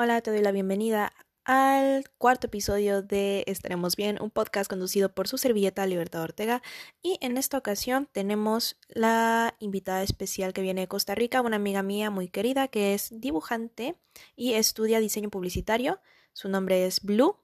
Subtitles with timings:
[0.00, 1.12] Hola, te doy la bienvenida
[1.44, 6.62] al cuarto episodio de Estaremos Bien, un podcast conducido por su servilleta Libertad Ortega.
[7.02, 11.82] Y en esta ocasión tenemos la invitada especial que viene de Costa Rica, una amiga
[11.82, 13.96] mía muy querida que es dibujante
[14.36, 15.98] y estudia diseño publicitario.
[16.32, 17.34] Su nombre es Blue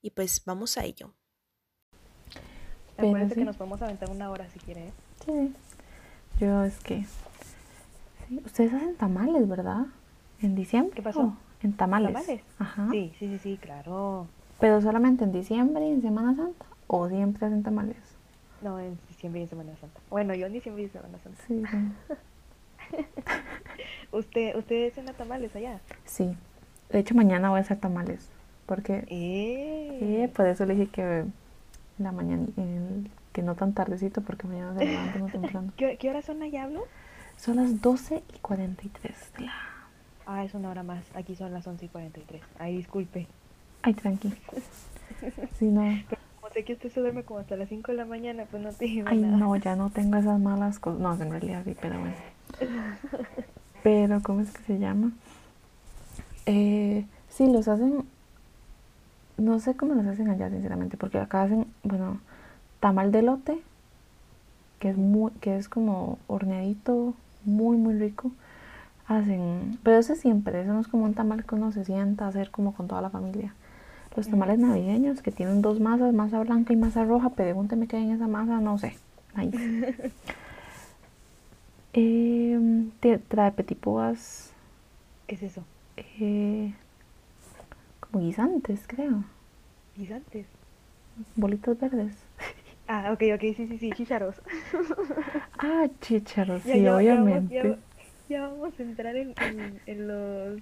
[0.00, 1.12] y pues vamos a ello.
[2.96, 4.86] Acuérdense que nos podemos aventar una hora si quiere.
[4.86, 4.92] ¿eh?
[5.24, 5.52] Sí.
[6.38, 7.04] Yo es que...
[8.28, 8.40] Sí.
[8.44, 9.86] Ustedes hacen tamales, ¿verdad?
[10.40, 10.94] En diciembre.
[10.94, 11.36] ¿Qué pasó?
[11.66, 12.12] En tamales.
[12.12, 12.42] ¿Tamales?
[12.58, 12.88] Ajá.
[12.90, 14.26] Sí, sí, sí, sí, claro.
[14.60, 16.64] Pero solamente en diciembre y en Semana Santa.
[16.86, 17.96] O siempre hacen tamales.
[18.62, 20.00] No, en diciembre y en Semana Santa.
[20.08, 21.42] Bueno, yo en diciembre y en Semana Santa.
[21.46, 22.96] Sí, sí.
[24.12, 25.80] ¿Usted, ¿Usted cena tamales allá?
[26.04, 26.36] Sí.
[26.90, 28.28] De hecho, mañana voy a hacer tamales.
[28.66, 29.04] Porque...
[29.08, 29.98] Eh.
[30.24, 31.24] Eh, por eso le dije que
[31.98, 32.46] la mañana...
[32.56, 35.70] el- que no tan tardecito porque mañana se levanto muy temprano.
[35.76, 36.86] ¿Qué, ¿Qué horas son allá, hablo?
[37.36, 39.52] Son las 12 y 43 de la...
[40.26, 41.04] Ah, es una hora más.
[41.14, 42.42] Aquí son las 11 y 43.
[42.58, 43.26] Ay, disculpe.
[43.82, 44.32] Ay, tranqui.
[45.58, 45.82] Sí, no.
[46.10, 48.62] Pero como sé que usted se duerme como hasta las 5 de la mañana, pues
[48.62, 49.36] no te digo Ay, nada.
[49.38, 51.00] no, ya no tengo esas malas cosas.
[51.00, 52.14] No, en realidad sí, pero bueno.
[53.82, 55.12] Pero, ¿cómo es que se llama?
[56.44, 58.04] Eh, sí, los hacen.
[59.38, 62.20] No sé cómo los hacen allá, sinceramente, porque acá hacen, bueno,
[62.80, 63.58] tamal de lote,
[64.80, 68.32] que es muy, que es como horneadito, muy, muy rico.
[69.08, 72.28] Hacen, pero ese siempre, eso no es como un tamal que uno se sienta a
[72.28, 73.54] hacer como con toda la familia.
[74.16, 78.04] Los tamales navideños que tienen dos masas, masa blanca y masa roja, pregúnteme qué hay
[78.04, 78.96] en esa masa, no sé.
[79.36, 80.12] Nice.
[81.98, 82.58] Eh,
[83.00, 84.52] te- trae petit pois,
[85.26, 85.64] ¿Qué es eso?
[85.96, 86.74] eh,
[88.00, 89.24] como guisantes, creo.
[89.96, 90.46] Guisantes.
[91.36, 92.14] Bolitas verdes.
[92.86, 94.36] Ah, ok, ok, sí, sí, sí, chícharos.
[95.58, 97.54] Ah, chícharos, Ya, sí, ya, ya vamos- obviamente.
[97.54, 97.76] Ya,
[98.28, 100.60] ya vamos a entrar en, en, en los,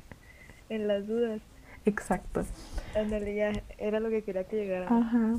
[0.69, 1.41] en las dudas.
[1.85, 2.45] Exacto.
[2.97, 4.87] Ándale, ya, era lo que quería que llegara.
[4.87, 5.35] Ajá.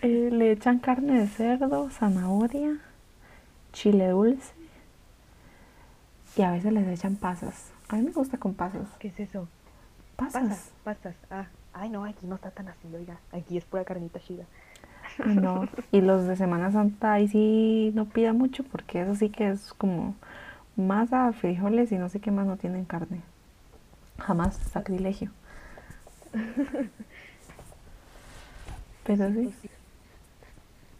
[0.00, 2.78] Eh, le echan carne de cerdo, zanahoria,
[3.72, 4.54] chile dulce
[6.36, 7.72] y a veces les echan pasas.
[7.88, 8.88] A mí me gusta con pasas.
[8.98, 9.48] ¿Qué es eso?
[10.16, 10.42] Pasas.
[10.42, 11.16] Pasas, pasas.
[11.30, 13.18] Ah, ay, no, aquí no está tan así, oiga.
[13.32, 14.44] Aquí es pura carnita chida.
[15.26, 15.68] No.
[15.90, 19.74] Y los de Semana Santa ahí sí no pida mucho porque eso sí que es
[19.74, 20.14] como
[20.76, 23.20] masa, frijoles y no sé qué más no tienen carne.
[24.18, 25.30] Jamás, sacrilegio.
[29.04, 29.34] Pero sí.
[29.34, 29.70] Pues, sí.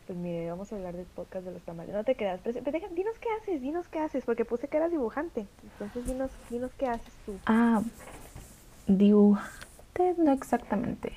[0.06, 1.94] Pues mire, vamos a hablar del podcast de los tamales.
[1.94, 2.40] No te quedas.
[2.42, 5.46] Pero, pero deja- dinos qué haces, dinos qué haces, porque puse que eras dibujante.
[5.62, 7.38] Entonces, dinos, dinos qué haces tú.
[7.46, 7.80] Ah,
[8.88, 11.12] dibujante no exactamente.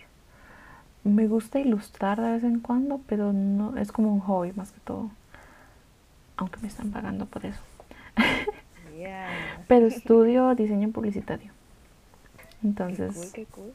[1.04, 4.80] Me gusta ilustrar de vez en cuando, pero no es como un hobby más que
[4.82, 5.10] todo.
[6.38, 7.62] Aunque me están pagando por eso.
[9.06, 9.64] Yeah.
[9.68, 11.52] Pero estudio diseño publicitario.
[12.38, 13.74] Qué Entonces, cool, qué cool.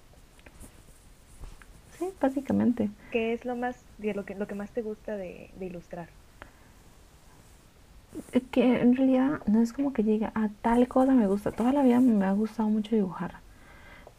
[1.98, 2.90] sí, básicamente.
[3.12, 6.08] ¿Qué es lo más, lo que, lo que más te gusta de, de ilustrar?
[8.50, 11.52] Que en realidad no es como que llegue a tal cosa me gusta.
[11.52, 13.34] Toda la vida me ha gustado mucho dibujar.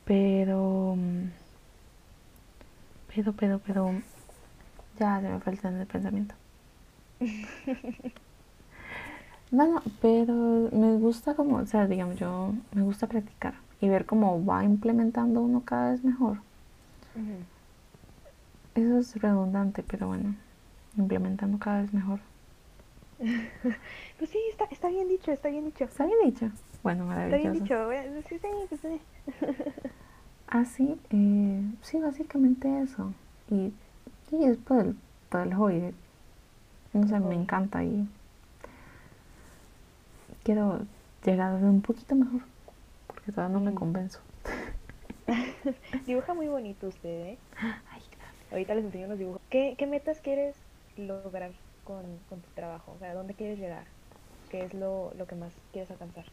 [0.05, 0.97] Pero.
[3.13, 4.01] Pero, pero, pero.
[4.97, 6.35] Ya se me falta en el pensamiento.
[9.51, 10.33] No, no, pero
[10.71, 15.41] me gusta como, o sea, digamos, yo me gusta practicar y ver cómo va implementando
[15.41, 16.37] uno cada vez mejor.
[18.75, 20.35] Eso es redundante, pero bueno,
[20.97, 22.19] implementando cada vez mejor.
[24.17, 25.83] Pues sí, está, está bien dicho, está bien dicho.
[25.85, 26.51] ¿Está bien dicho?
[26.83, 27.51] Bueno, Está maravilloso.
[27.51, 27.85] bien dicho.
[27.85, 29.01] bueno, Sí, sí, sí, sí.
[30.47, 30.63] Ah,
[31.09, 33.13] eh, sí, básicamente eso.
[33.49, 33.73] Y,
[34.31, 34.95] y es por el,
[35.29, 35.93] por el hobby.
[36.93, 38.07] No sé, me encanta y
[40.43, 40.81] quiero
[41.23, 42.41] llegar a un poquito mejor.
[43.07, 43.75] Porque todavía no me Mm.
[43.75, 44.19] convenzo.
[46.05, 47.37] Dibuja muy bonito usted, ¿eh?
[47.61, 48.51] Ay, gracias.
[48.51, 49.41] Ahorita les enseño los dibujos.
[49.49, 50.55] ¿Qué, qué metas quieres
[50.97, 51.51] lograr
[51.83, 52.93] con, con tu trabajo?
[52.95, 53.85] O sea, ¿a dónde quieres llegar?
[54.49, 56.25] ¿Qué es lo, lo que más quieres alcanzar?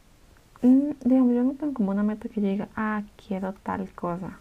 [0.61, 4.39] Mm, digamos, yo no tengo como una meta que llegue, ah, quiero tal cosa.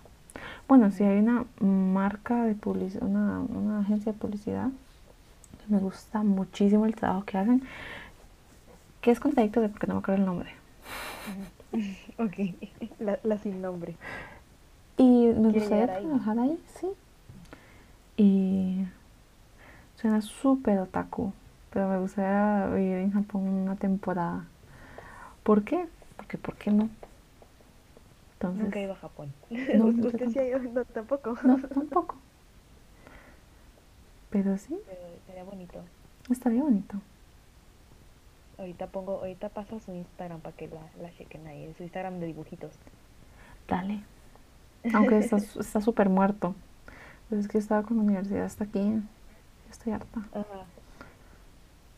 [0.67, 4.69] Bueno, si hay una marca de publicidad, una, una agencia de publicidad,
[5.67, 7.63] que me gusta muchísimo el trabajo que hacen,
[9.01, 10.51] que es contradictorio porque no me acuerdo el nombre.
[12.19, 12.35] Ok,
[12.99, 13.95] la, la sin nombre.
[14.97, 16.89] Y me ¿Quiere gustaría trabajar ahí, sí.
[18.17, 18.85] Y
[19.97, 21.33] suena súper otaku,
[21.73, 24.45] pero me gustaría vivir en Japón una temporada.
[25.43, 25.87] ¿Por qué?
[26.17, 26.89] Porque, ¿por qué no?
[28.35, 29.33] Entonces, Nunca he ido a Japón.
[29.51, 30.59] No, yo ¿Usted sí ha ido?
[30.61, 31.37] No, tampoco.
[31.45, 32.17] no, tampoco.
[34.31, 35.81] Pero sí, Pero sería bonito.
[36.31, 36.97] estaría bonito.
[38.59, 42.27] Ahorita pongo, ahorita paso su Instagram para que la, la chequen ahí, su Instagram de
[42.27, 42.73] dibujitos.
[43.69, 44.01] Dale.
[44.95, 46.55] Aunque está está súper muerto.
[47.29, 49.01] Pues es que estaba con la universidad hasta aquí.
[49.71, 50.21] Estoy harta.
[50.33, 50.65] Ajá.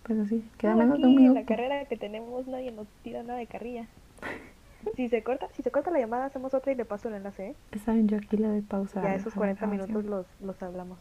[0.02, 1.46] Pero sí, queda No, menos de un en la minuto.
[1.46, 3.86] carrera que tenemos nadie nos tira nada de carrilla.
[4.96, 7.48] Si se corta, si se corta la llamada hacemos otra y le paso el enlace,
[7.48, 7.54] ¿eh?
[7.70, 9.02] Está bien, yo aquí le doy pausa.
[9.02, 9.70] ya esos la 40 grabación.
[9.92, 10.98] minutos los, los hablamos.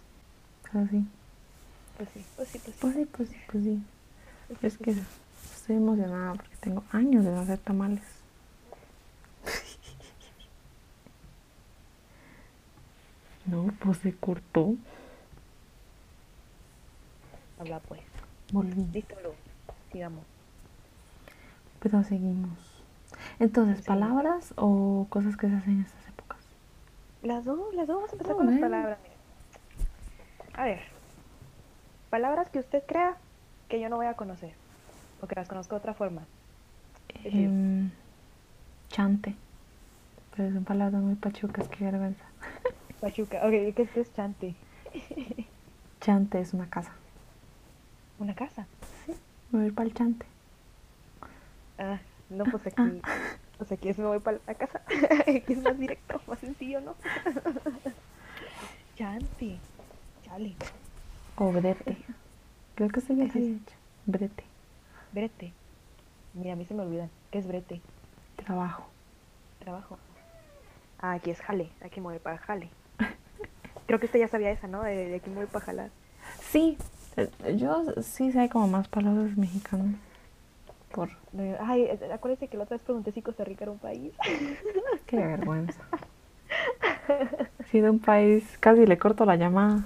[0.74, 1.06] Así.
[1.96, 2.80] Pues sí, pues sí, pues sí.
[2.82, 3.82] Pues sí, pues sí, pues sí.
[4.48, 5.04] pues sí, Es que pues sí.
[5.70, 8.02] Estoy emocionada porque tengo años de no hacer tamales.
[13.46, 14.76] No, pues se cortó.
[17.60, 18.02] Habla pues.
[18.52, 18.86] Volví.
[18.94, 19.16] Listo.
[19.92, 20.24] Sigamos.
[21.80, 22.50] Pero seguimos.
[23.40, 23.86] Entonces, Sí.
[23.88, 26.40] ¿palabras o cosas que se hacen en estas épocas?
[27.24, 27.96] Las dos, las dos.
[27.98, 29.00] Vamos a empezar Oh, con las palabras.
[29.04, 29.16] mire.
[30.54, 30.82] A ver.
[32.10, 33.18] Palabras que usted crea
[33.68, 34.54] que yo no voy a conocer.
[35.22, 36.22] O que las conozco de otra forma.
[37.24, 37.90] Em,
[38.90, 39.36] chante.
[40.36, 42.24] Pero son palabras muy pachucas, qué vergüenza.
[43.02, 43.38] Pachuca.
[43.46, 44.56] Ok, ¿qué es, es chante?
[46.02, 46.92] Chante es una casa.
[48.20, 48.66] Una casa.
[49.06, 49.14] Sí,
[49.52, 50.26] me voy a ir para el chante.
[51.78, 52.00] Ah,
[52.30, 53.02] no, pues aquí.
[53.58, 54.82] Pues aquí es me voy para la casa.
[55.22, 56.96] aquí es más directo, más sencillo, ¿no?
[58.96, 59.58] Chante.
[60.26, 60.56] Chale.
[61.38, 61.98] O brete.
[62.76, 63.76] Creo que se es- hecho.
[64.06, 64.44] Brete.
[65.12, 65.54] Brete.
[66.34, 67.10] Mira, a mí se me olvidan.
[67.32, 67.82] ¿Qué es brete?
[68.36, 68.86] Trabajo.
[69.60, 69.98] Trabajo.
[71.00, 71.70] Ah, aquí es jale.
[71.82, 72.70] Aquí voy para jale.
[73.88, 74.84] Creo que usted ya sabía esa, ¿no?
[74.84, 75.90] De, de aquí voy para jalar.
[76.42, 76.78] Sí,
[77.18, 79.96] eh, yo sí sé como más palabras mexicanas.
[80.92, 81.10] Por
[81.60, 84.14] Ay, acuérdese que la otra vez pregunté si Costa Rica era un país.
[85.06, 85.82] qué vergüenza.
[87.70, 89.86] Si de un país casi le corto la llamada.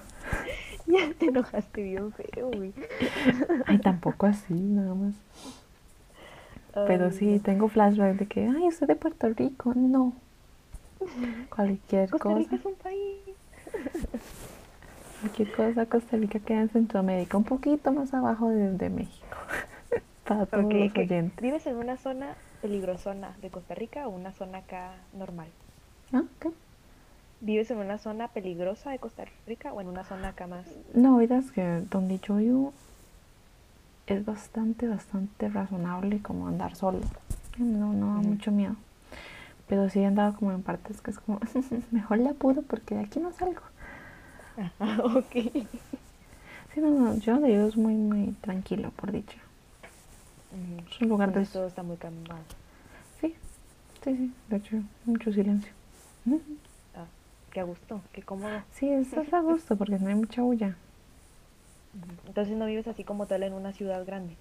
[0.93, 2.73] Ya te enojaste bien feo, güey.
[3.65, 5.13] Ay, tampoco así, nada más.
[6.73, 9.73] Pero sí, tengo flashback de que, ay, soy de Puerto Rico.
[9.75, 10.13] No.
[11.55, 12.37] Cualquier Costa cosa.
[12.39, 13.19] Rica es un país.
[15.21, 19.37] Cualquier cosa, Costa Rica queda en Centroamérica, un poquito más abajo de, de México.
[20.25, 21.41] Para todos los oyentes.
[21.41, 25.47] ¿Vives en una zona peligrosona de Costa Rica o una zona acá normal?
[26.11, 26.53] Ah, ok.
[27.43, 30.65] ¿Vives en una zona peligrosa de Costa Rica o en una zona acá más?
[30.93, 32.73] No, verás que donde yo vivo
[34.07, 37.01] es bastante, bastante razonable como andar solo.
[37.57, 38.77] No, no da mucho miedo.
[39.67, 41.41] Pero sí he andado como en partes que es como,
[41.91, 43.61] mejor le apuro porque de aquí no salgo.
[44.79, 45.33] Ah, ok.
[45.33, 49.37] Sí, no, no, yo de Dios muy, muy tranquilo, por dicho.
[50.89, 51.45] Es un lugar de...
[51.45, 52.39] Todo está muy calmado.
[53.19, 53.35] Sí,
[54.01, 55.73] sí, sí, de hecho, mucho silencio.
[57.53, 58.61] Qué a gusto, qué cómodo.
[58.71, 60.75] Sí, eso es a gusto porque no hay mucha bulla.
[62.27, 64.35] Entonces no vives así como tal en una ciudad grande.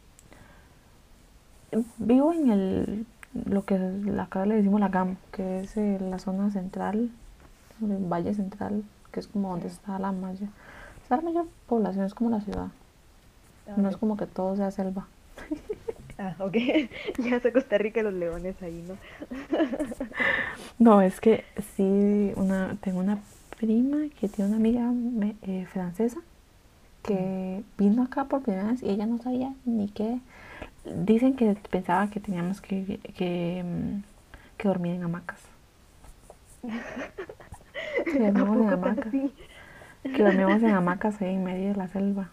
[1.99, 3.79] Vivo en el, lo que
[4.19, 7.11] acá le decimos la GAM, que es eh, la zona central,
[7.83, 8.83] el valle central,
[9.13, 10.49] que es como donde está la mayor,
[11.03, 12.69] está la mayor población, es como la ciudad.
[13.69, 15.07] Ah, No es como que todo sea selva.
[16.23, 16.57] Ah, ok.
[17.19, 18.99] ya sé Costa Rica los leones ahí, ¿no?
[20.79, 21.45] No, es que
[21.77, 23.19] sí, una, tengo una
[23.59, 26.21] prima que tiene una amiga me- eh, francesa
[27.05, 30.21] que vino acá por primera vez y ella no sabía ni qué.
[30.85, 34.03] Dicen que pensaba que teníamos que, que, mm,
[34.59, 35.41] que dormir en hamacas.
[38.11, 39.15] Que dormíamos en ¿A hamacas.
[40.13, 42.31] Que dormíamos en hamacas ahí en medio de la selva.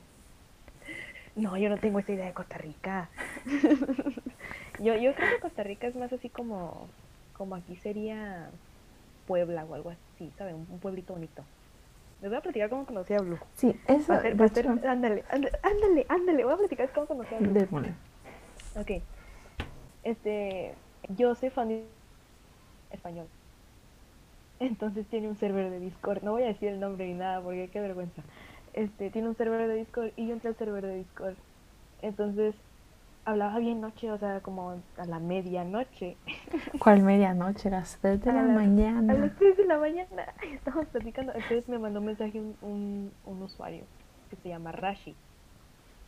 [1.36, 3.09] No, yo no tengo esa idea de Costa Rica.
[4.79, 6.89] yo, yo creo que Costa Rica es más así como,
[7.33, 8.50] como aquí sería
[9.25, 10.55] Puebla o algo así, ¿saben?
[10.55, 11.43] Un, un pueblito bonito.
[12.21, 13.39] Les voy a platicar cómo conocí a Blue.
[13.55, 14.12] Sí, eso.
[14.12, 17.07] Va a ser, de va a ser- ándale, ándale, ándale, ándale, voy a platicar cómo
[17.07, 17.53] conocí a Blue.
[17.53, 17.93] démosle.
[18.75, 18.91] Ok.
[20.03, 20.74] Este,
[21.09, 21.86] yo soy fan de
[22.91, 23.27] español.
[24.59, 26.21] Entonces tiene un server de Discord.
[26.24, 28.21] No voy a decir el nombre ni nada porque qué vergüenza.
[28.74, 31.36] Este, tiene un server de Discord y yo entré al server de Discord.
[32.02, 32.56] Entonces,
[33.26, 36.18] hablaba bien noche, o sea, como a la medianoche.
[36.80, 37.70] ¿Cuál medianoche?
[37.70, 39.14] Las 3 de A la las- A mañana.
[39.14, 40.34] las 3 de la mañana.
[40.54, 41.34] Estamos platicando.
[41.34, 43.84] Entonces me mandó un mensaje un, un, un usuario
[44.30, 45.16] que se llama Rashi.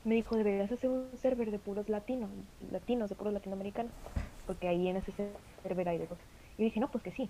[0.03, 2.29] Me dijo, deberías hacer un server de puros latinos,
[2.71, 3.91] latinos, de puros latinoamericanos.
[4.47, 5.11] Porque ahí en ese
[5.61, 6.23] server hay de cosas.
[6.57, 7.29] Y dije, no, pues que sí.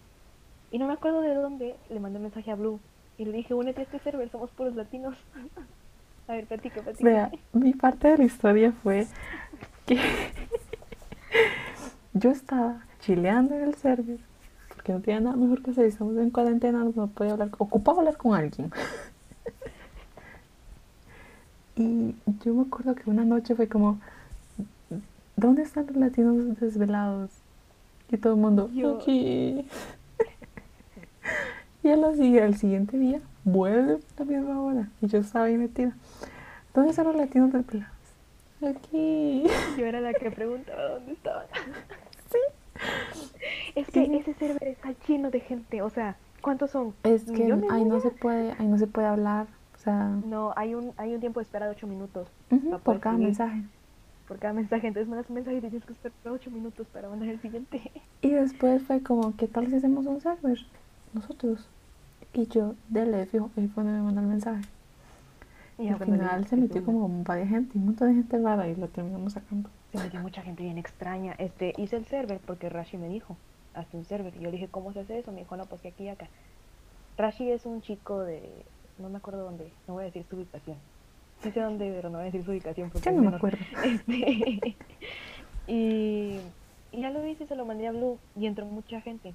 [0.72, 2.80] Y no me acuerdo de dónde le mandé un mensaje a Blue.
[3.18, 5.16] Y le dije, únete a este server, somos puros latinos.
[6.28, 7.04] a ver, platica, platica.
[7.04, 9.08] Vea, mi parte de la historia fue
[9.86, 10.00] que
[12.14, 14.20] yo estaba chileando en el server
[14.82, 18.18] porque no tenía nada mejor que hacer, estamos en cuarentena, no podía hablar, ocupaba hablar
[18.18, 18.72] con alguien.
[21.78, 22.14] Y
[22.44, 24.00] yo me acuerdo que una noche fue como,
[25.38, 27.32] ¿dónde están los latinos desvelados?
[28.12, 29.66] Y todo el mundo, Yo- aquí.
[31.84, 34.88] Y al siguiente día vuelve a la misma hora.
[35.02, 35.94] Y yo estaba ahí metida.
[36.74, 37.92] ¿Dónde están los latinos del Plaza?
[38.66, 39.44] Aquí.
[39.78, 41.46] Yo era la que preguntaba dónde estaban.
[43.76, 44.16] Es que Sí.
[44.16, 45.82] ese server está lleno de gente.
[45.82, 46.94] O sea, ¿cuántos son?
[47.04, 49.48] Es que ¿Millones, ahí no se puede, ahí no se puede hablar.
[49.76, 52.28] O sea, No, hay un, hay un tiempo de espera de 8 minutos
[52.84, 53.28] por cada seguir.
[53.28, 53.64] mensaje.
[54.28, 54.88] por cada mensaje.
[54.88, 57.92] Entonces mandas un mensaje y tienes que esperar 8 minutos para mandar el siguiente.
[58.22, 60.58] Y después fue como, ¿qué tal si hacemos un server?
[61.14, 61.68] Nosotros.
[62.34, 64.62] Y yo, dele, fijo, ahí fue donde me mandó el mensaje.
[65.78, 68.88] Y al final se metió como varias gente, un montón de gente rara y lo
[68.88, 69.70] terminamos sacando.
[69.92, 71.34] Se metió mucha gente bien extraña.
[71.40, 73.36] Este, hice el server porque Rashi me dijo,
[73.74, 74.34] hazte un server.
[74.36, 75.32] Y yo le dije, ¿cómo se hace eso?
[75.32, 76.28] Me dijo, no, pues que aquí y acá.
[77.18, 78.48] Rashi es un chico de,
[79.00, 80.78] no me acuerdo dónde, no voy a decir su ubicación.
[81.42, 83.36] Sí sé dónde, pero no voy a decir su ubicación porque Ya es no me
[83.36, 83.58] acuerdo.
[83.84, 84.76] Este,
[85.68, 86.40] y,
[86.92, 89.34] y ya lo hice, se lo mandé a Blue y entró mucha gente.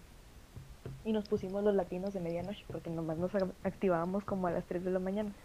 [1.05, 4.67] Y nos pusimos los latinos de medianoche porque nomás nos ac- activábamos como a las
[4.67, 5.37] 3 de la mañana.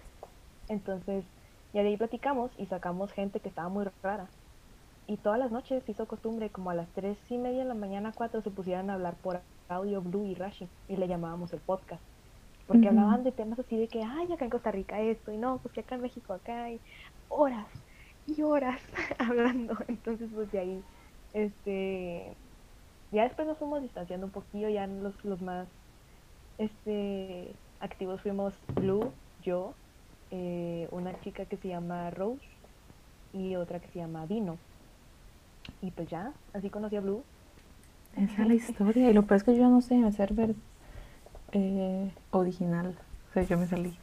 [0.67, 1.25] Entonces,
[1.74, 4.33] ya de ahí platicamos y sacamos gente que estaba muy rara.
[5.07, 8.13] Y todas las noches hizo costumbre, como a las 3 y media de la mañana,
[8.15, 12.05] 4 se pusieran a hablar por audio Blue y Rashi y le llamábamos el podcast.
[12.67, 15.62] Porque hablaban de temas así de que, ay, acá en Costa Rica esto, y no,
[15.62, 16.81] pues que acá en México acá hay
[17.27, 17.69] horas
[18.25, 18.81] y horas
[19.19, 19.75] hablando.
[19.88, 20.88] Entonces, pues de ahí,
[21.33, 22.39] este,
[23.11, 25.67] ya después nos fuimos distanciando un poquillo, ya los, los más,
[26.57, 29.11] este, activos fuimos Blue,
[29.43, 29.73] yo,
[30.31, 32.41] eh, una chica que se llama Rose
[33.33, 34.57] y otra que se llama Dino.
[35.81, 37.23] Y pues ya, así conocí a Blue.
[38.15, 39.09] Esa es la historia.
[39.09, 40.55] Y lo peor es que yo no sé en el server
[41.53, 42.95] eh, original.
[43.29, 43.97] O sea, yo me salí.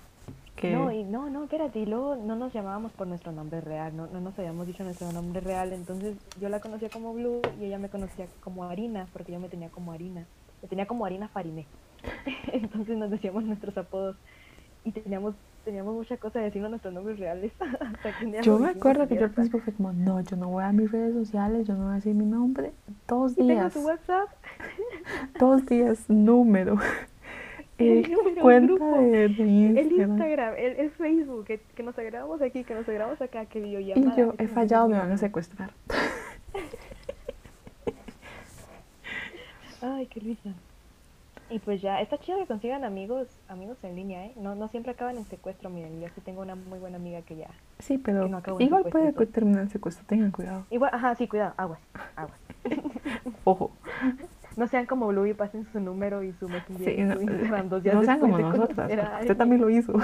[0.60, 0.72] Que...
[0.72, 4.08] No, y no, no, espérate, y luego no nos llamábamos por nuestro nombre real, no,
[4.08, 7.78] no nos habíamos dicho nuestro nombre real, entonces yo la conocía como Blue y ella
[7.78, 10.26] me conocía como Harina, porque yo me tenía como Harina,
[10.60, 11.66] me tenía como Harina Fariné,
[12.52, 14.16] entonces nos decíamos nuestros apodos
[14.84, 15.34] y teníamos
[15.68, 17.52] teníamos mucha cosa de decirnos nuestros nombres reales.
[17.60, 20.64] hasta que Yo me acuerdo que yo al principio fue como, no, yo no voy
[20.64, 22.72] a mis redes sociales, yo no voy a decir mi nombre.
[23.06, 24.28] Dos Y tengo días, su WhatsApp,
[25.38, 26.78] dos días, número.
[27.78, 30.10] El eh, número, el cuenta grupo, de, de el Instagram.
[30.10, 34.14] Instagram, el, el Facebook, que, que nos agregamos aquí, que nos agregamos acá, que videollamada.
[34.14, 35.70] Y yo he fallado, me van a secuestrar.
[39.80, 40.50] Ay, qué risa.
[41.50, 44.32] Y pues ya, está chido que consigan amigos, amigos en línea, ¿eh?
[44.36, 47.36] No, no siempre acaban en secuestro, miren, yo sí tengo una muy buena amiga que
[47.36, 47.48] ya.
[47.78, 50.66] Sí, pero no en igual puede terminar el secuestro, tengan cuidado.
[50.68, 51.80] Igual, ajá, sí, cuidado, aguas,
[52.16, 52.38] aguas.
[53.44, 53.70] Ojo,
[54.58, 57.16] No sean como Blue y pasen su número y su messenger sí, no,
[57.80, 59.92] días no sean como nosotras, usted también lo hizo.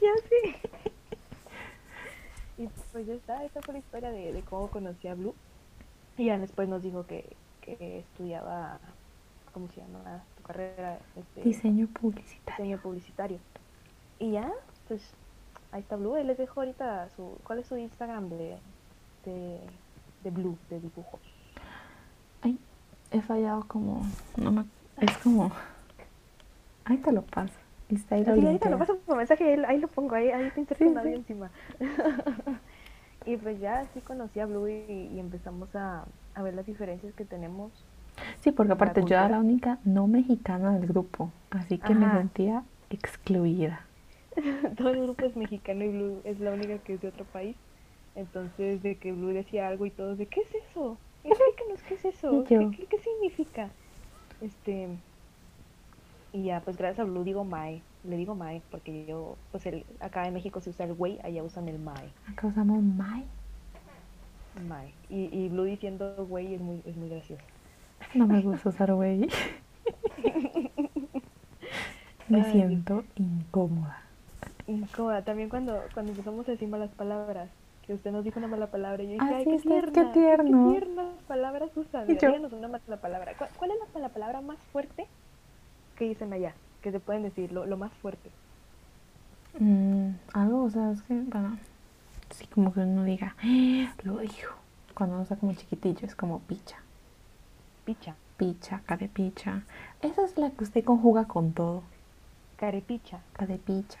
[0.00, 0.54] Ya sí.
[2.58, 5.34] Y pues ya está, esa fue la historia de, de cómo conocí a Blue.
[6.16, 8.78] Y ya después nos dijo que, que estudiaba,
[9.52, 10.22] ¿cómo se llama?
[10.36, 12.64] Tu carrera, este, Diseño publicitario.
[12.64, 13.38] diseño publicitario.
[14.18, 14.50] Y ya,
[14.88, 15.02] pues
[15.72, 16.16] ahí está Blue.
[16.16, 17.36] Él les dejo ahorita su.
[17.44, 18.56] ¿Cuál es su Instagram de,
[19.26, 19.60] de,
[20.24, 21.20] de Blue, de dibujos?
[22.42, 22.58] Ay,
[23.10, 24.02] he fallado como,
[24.36, 24.64] no me,
[25.00, 25.52] es como,
[26.84, 27.54] ahí te lo paso.
[27.88, 30.30] Y está ahí lo Así, ahorita lo paso por mensaje, ahí, ahí lo pongo, ahí,
[30.30, 31.08] ahí te Sí, audio sí.
[31.14, 31.50] encima.
[33.26, 37.14] y pues ya así conocí a Blue y, y empezamos a, a ver las diferencias
[37.14, 37.72] que tenemos.
[38.40, 42.62] Sí, porque aparte yo era la única no mexicana del grupo, así que me sentía
[42.90, 43.80] excluida.
[44.76, 47.56] Todo el grupo es mexicano y Blue es la única que es de otro país.
[48.14, 50.98] Entonces, de que Blue decía algo y todos de, ¿qué es eso?
[51.88, 53.68] Qué es eso, ¿Qué, qué, qué significa?
[54.40, 54.88] Este,
[56.32, 59.84] y ya, pues gracias a Blue digo Mae, le digo Mae, porque yo, pues el,
[60.00, 63.24] acá en México se usa el güey, allá usan el Mae, Acá usamos Mai.
[64.68, 64.92] Mae.
[65.08, 67.42] Y, y Blue diciendo güey es muy, es muy gracioso.
[68.14, 69.20] No me gusta usar güey.
[72.28, 72.52] me Ay.
[72.52, 74.02] siento incómoda.
[74.66, 77.48] Incómoda, también cuando, cuando empezamos a decir malas palabras,
[77.86, 79.92] que usted nos dijo una mala palabra, y yo dije, Ah, ay, qué está- tierna,
[79.92, 80.72] qué tierno.
[80.72, 82.06] qué tiernas palabras usan.
[82.06, 83.32] Díganos una mala palabra.
[83.38, 85.06] ¿Cuál, cuál es la, la palabra más fuerte
[85.96, 86.54] que dicen allá?
[86.82, 88.30] Que se pueden decir, lo, lo más fuerte.
[89.58, 91.58] Mm, algo, o sea, es que, bueno,
[92.30, 94.54] sí, como que uno diga, "Ah, lo dijo.
[94.94, 96.78] Cuando uno está como chiquitillo, es como picha,
[97.84, 99.62] Picha, picha, carepicha.
[100.02, 101.82] Esa es la que usted conjuga con todo,
[102.56, 103.20] carepicha.
[103.34, 103.98] carepicha.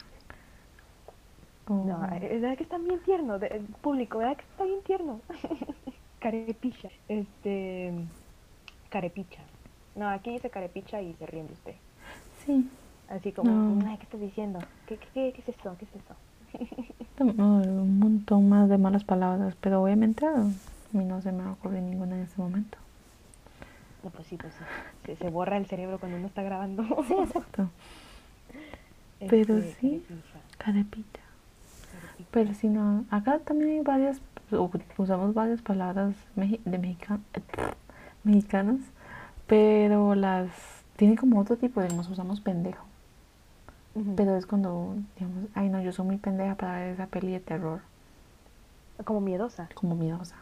[1.68, 4.64] O- No, eh, es verdad que está bien tierno, de- el público, ¿verdad que está
[4.64, 5.20] bien tierno?
[6.20, 6.88] carepicha.
[7.08, 7.92] Este,
[8.90, 9.40] carepicha.
[9.94, 11.74] No, aquí dice carepicha y se ríen de usted.
[12.44, 12.68] sí,
[13.08, 13.88] Así como, No.
[13.88, 14.58] ay, ¿qué estás diciendo?
[14.86, 15.76] ¿Qué, qué, qué, es esto?
[15.78, 16.14] ¿Qué es esto?
[17.36, 20.44] no, un montón más de malas palabras, pero obviamente a
[20.92, 22.78] mí no se me ocurrir ninguna en este momento.
[24.02, 24.64] No, pues sí, pues sí.
[25.06, 26.82] Se, se borra el cerebro cuando uno está grabando.
[27.06, 27.68] Sí, exacto.
[29.28, 30.04] Pero Este, sí.
[30.58, 31.25] carepija.
[32.30, 34.20] Pero si no, acá también hay varias,
[34.98, 37.18] usamos varias palabras de mexica-
[38.24, 38.80] mexicanas,
[39.46, 40.48] pero las
[40.96, 42.84] tienen como otro tipo, digamos, usamos pendejo.
[44.14, 47.40] Pero es cuando, digamos, ay no, yo soy muy pendeja para ver esa peli de
[47.40, 47.80] terror,
[49.04, 49.68] Como miedosa.
[49.74, 50.36] como miedosa.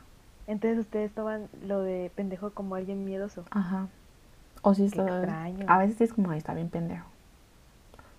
[0.49, 3.45] Entonces ustedes toman lo de pendejo como alguien miedoso.
[3.53, 3.87] Ajá.
[4.63, 5.67] O si es lo- extraño.
[5.69, 7.07] a veces es como, ay, está bien pendejo,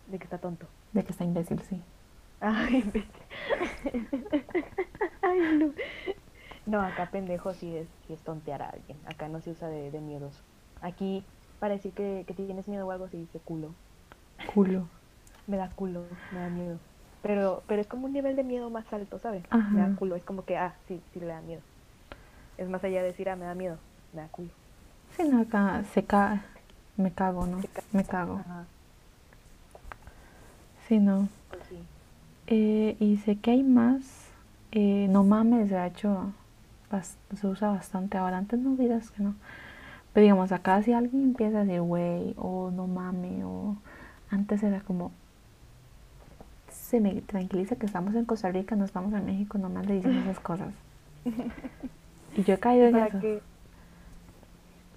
[0.07, 0.67] De que está tonto.
[0.93, 1.81] de que está imbécil, sí.
[5.21, 5.73] Ay, no.
[6.65, 8.97] No, acá pendejo sí es, sí es tontear a alguien.
[9.05, 10.39] Acá no se usa de, de miedoso.
[10.81, 11.23] Aquí,
[11.59, 13.73] para decir que, que tienes miedo o algo, se dice culo.
[14.53, 14.87] Culo.
[15.47, 16.79] Me da culo, me da miedo.
[17.21, 19.43] Pero, pero es como un nivel de miedo más alto, ¿sabes?
[19.51, 19.69] Ajá.
[19.71, 20.15] Me da culo.
[20.15, 21.61] Es como que, ah, sí, sí le da miedo.
[22.57, 23.77] Es más allá de decir, ah, me da miedo.
[24.11, 24.49] Me da culo.
[25.15, 26.41] Sí, no, acá se cae,
[26.97, 27.61] me cago, ¿no?
[27.61, 28.39] Se ca- Me cago.
[28.39, 28.65] Ajá.
[30.87, 31.27] Sí, no.
[31.51, 31.77] Pues sí.
[32.47, 34.29] Eh, y sé que hay más.
[34.71, 36.33] eh, no mames, se ha hecho.
[37.35, 38.37] se usa bastante ahora.
[38.37, 39.35] Antes no dirás que no.
[40.13, 43.77] Pero digamos, acá si alguien empieza a decir güey, o no mames, o.
[44.29, 45.11] Antes era como.
[46.69, 50.13] Se me tranquiliza que estamos en Costa Rica, no estamos en México, nomás le dicen
[50.17, 50.73] esas cosas.
[52.37, 53.19] Y yo he caído en eso.
[53.19, 53.41] que,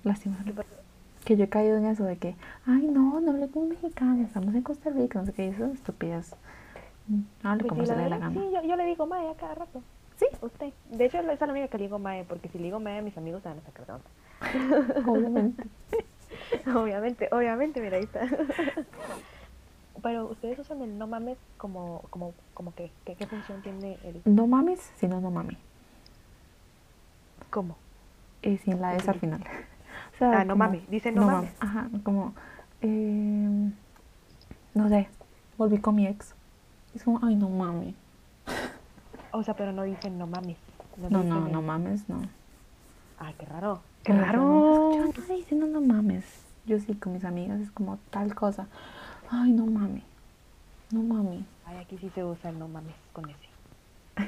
[0.05, 0.37] Lástima.
[1.25, 2.37] Que yo he caído en eso de que,
[2.67, 5.75] ay, no, no hable como mexicano, estamos en Costa Rica, no sé qué, eso es
[5.75, 6.35] estupidez.
[7.43, 8.35] Pues como se le dé la gana.
[8.35, 9.83] Sí, yo, yo le digo mae a cada rato.
[10.17, 10.27] Sí.
[10.43, 10.73] Usted.
[10.91, 13.01] De hecho, esa es la única que le digo mae, porque si le digo mae
[13.03, 15.05] mis amigos se van a sacar de onda.
[15.11, 15.65] Obviamente.
[16.75, 18.21] obviamente, obviamente, mira, ahí está.
[20.03, 24.21] Pero ustedes usan el no mames como, como, como que, ¿qué, qué función tiene el
[24.25, 25.57] No mames, sino no mami.
[27.51, 27.77] cómo?
[28.43, 29.43] Y sin la S al final.
[30.15, 31.53] O sea, Ah, no como- mames, dice no mames.
[31.61, 32.33] Ajá, como,
[32.83, 33.71] eh,
[34.75, 35.09] no sé,
[35.57, 36.35] volví con mi ex.
[36.95, 37.95] Es como, ay, no mames.
[39.31, 40.57] O sea, pero no dicen no mames.
[40.97, 42.23] No, no, no mames, no.
[43.19, 43.81] Ah, qué raro.
[44.03, 44.91] Qué Pero raro.
[44.95, 46.25] Yo no estoy diciendo no mames.
[46.65, 48.67] Yo sí, con mis amigas es como tal cosa.
[49.31, 50.03] Ay, no mames.
[50.91, 51.45] No mames.
[51.67, 53.49] Ay, aquí sí se usa el no mames con ese.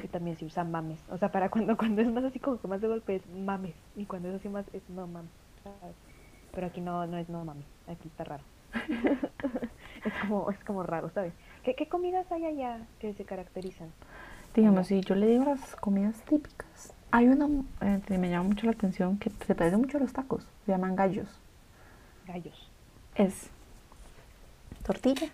[0.03, 0.99] Y también se usa mames.
[1.09, 3.73] O sea, para cuando, cuando es más así como que más de golpe es mames.
[3.95, 5.31] Y cuando es así más es no mames.
[6.53, 7.65] Pero aquí no, no es no mames.
[7.87, 8.43] Aquí está raro.
[10.05, 11.33] es como, es como raro, ¿sabes?
[11.63, 13.91] ¿Qué, ¿Qué comidas hay allá que se caracterizan?
[14.55, 17.47] Digamos, si yo le digo las comidas típicas, hay una
[17.81, 20.71] eh, que me llama mucho la atención que se parece mucho a los tacos, se
[20.71, 21.27] llaman gallos.
[22.25, 22.69] Gallos.
[23.15, 23.49] Es
[24.83, 25.29] tortilla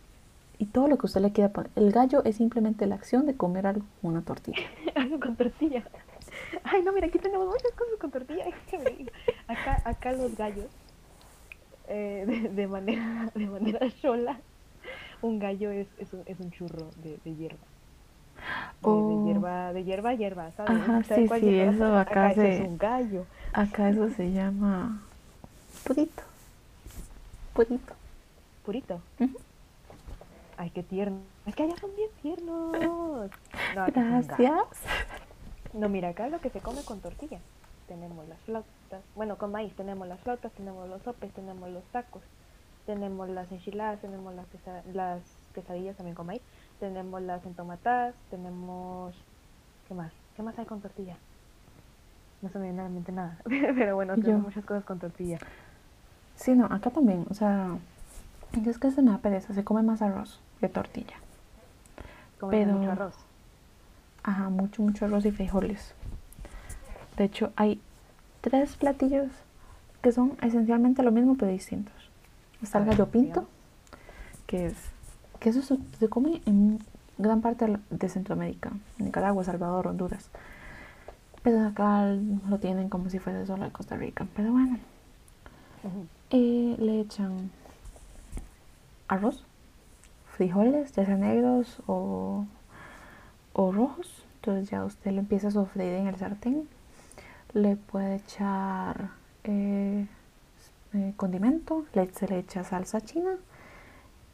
[0.58, 1.72] y todo lo que usted le quiera poner.
[1.76, 4.58] El gallo es simplemente la acción de comer algo con una tortilla.
[4.96, 5.84] Algo con tortilla.
[6.64, 8.46] Ay, no, mira, aquí tenemos muchas cosas con tortilla.
[9.48, 10.66] Acá, acá los gallos,
[11.88, 14.40] eh, de, de manera de manera chola,
[15.22, 17.58] un gallo es, es, un, es un churro de, de hierba.
[17.58, 17.64] De,
[18.84, 19.10] Oh.
[19.26, 20.72] de hierba, de hierba hierba, ¿sabes?
[20.80, 21.74] Ajá, ¿Sabes sí, cuál sí, hierba?
[21.74, 23.26] eso acá eso se- es un gallo.
[23.54, 25.02] Acá eso se llama
[25.86, 26.24] purito.
[27.54, 27.94] Purito.
[28.66, 29.02] Purito.
[30.58, 31.20] Ay, qué tierno.
[31.46, 32.78] Es que allá son bien tiernos.
[32.84, 33.32] No, es.
[33.74, 34.54] Gracias.
[35.74, 37.40] No, mira, acá lo que se come con tortilla.
[37.88, 42.22] Tenemos las flautas, bueno, con maíz tenemos las flautas, tenemos los sopes, tenemos los tacos,
[42.88, 45.22] tenemos las enchiladas, tenemos las, quesa- las
[45.54, 46.42] quesadillas también con maíz,
[46.80, 49.14] tenemos las entomatadas, tenemos...
[49.88, 50.12] ¿Qué más?
[50.36, 51.16] ¿Qué más hay con tortilla?
[52.42, 54.22] No se me viene a la mente nada, pero bueno, Yo.
[54.24, 55.38] tenemos muchas cosas con tortilla.
[56.36, 57.78] Sí, no, acá también, o sea,
[58.66, 61.16] es que se me da pereza, se come más arroz que tortilla.
[62.40, 63.16] Comemos Pero- mucho arroz.
[64.24, 65.94] Ajá, mucho, mucho arroz y frijoles.
[67.18, 67.82] De hecho, hay
[68.42, 69.28] tres platillos
[70.02, 71.94] que son esencialmente lo mismo pero distintos.
[72.62, 73.48] Está A el ver, gallo pinto,
[74.46, 74.76] que es
[75.40, 76.80] que eso se, se come en
[77.18, 80.30] gran parte de Centroamérica, Nicaragua, Salvador, Honduras.
[81.44, 84.28] Pero acá lo tienen como si fuese solo de Costa Rica.
[84.36, 84.80] Pero bueno,
[86.32, 87.52] eh, le echan
[89.08, 89.46] arroz,
[90.36, 92.46] frijoles, ya sean negros o,
[93.54, 94.26] o rojos.
[94.36, 96.68] Entonces ya usted lo empieza a sofreír en el sartén.
[97.54, 99.12] Le puede echar
[99.44, 100.08] eh,
[100.94, 103.32] eh, condimento, le, se le echa salsa china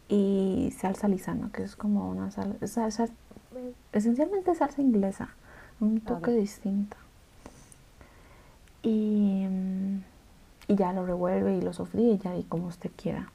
[0.09, 3.07] y salsa lisano, que es como una sal- salsa,
[3.91, 5.29] esencialmente salsa inglesa,
[5.79, 6.97] un toque distinto.
[8.81, 9.97] Y, mm,
[10.67, 13.29] y ya lo revuelve y lo sofríe ya y como usted quiera.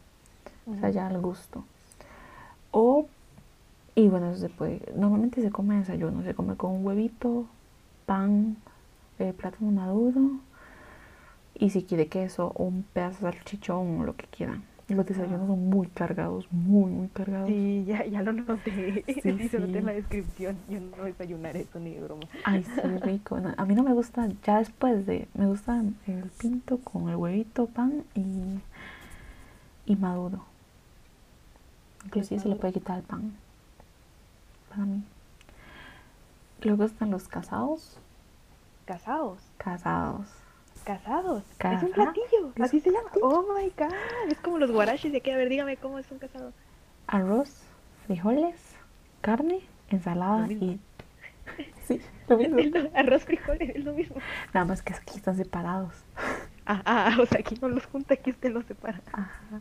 [0.70, 1.64] O sea, ya al gusto.
[2.70, 3.06] O,
[3.94, 7.46] y bueno, eso se puede, normalmente se come desayuno, se come con un huevito,
[8.06, 8.56] pan,
[9.18, 10.20] eh, plátano maduro
[11.58, 14.62] Y si quiere queso, un pedazo de salchichón o lo que quieran.
[14.88, 17.48] Los desayunos son muy cargados, muy, muy cargados.
[17.48, 19.04] Sí, ya, ya lo noté.
[19.06, 19.56] Sí, nota sí.
[19.56, 20.56] en la descripción.
[20.70, 22.22] Yo no desayunar eso ni de broma.
[22.44, 23.38] Ay, sí, rico.
[23.38, 27.16] No, a mí no me gusta, ya después de, me gusta el pinto con el
[27.16, 28.60] huevito, pan y,
[29.84, 30.44] y maduro.
[32.06, 33.34] Inclusive se le puede quitar el pan.
[34.70, 35.02] Para mí.
[36.62, 37.98] Luego están los casados.
[38.86, 39.38] Casados.
[39.58, 40.28] Casados.
[40.92, 41.42] Casados.
[41.58, 42.52] Ca- es un ah, platillo.
[42.56, 43.10] es Así un se llama.
[43.22, 43.92] Oh my god.
[44.30, 45.30] Es como los guaraches de aquí.
[45.30, 46.52] A ver, dígame cómo es un casado.
[47.06, 47.62] Arroz,
[48.06, 48.54] frijoles,
[49.20, 50.80] carne, ensalada y...
[51.86, 52.56] Sí, lo mismo.
[52.94, 54.16] Arroz, frijoles, es lo mismo.
[54.54, 55.92] Nada más que aquí están separados.
[56.64, 59.00] Ah, ah, o sea, aquí no los junta, aquí usted los separa.
[59.12, 59.60] Ajá.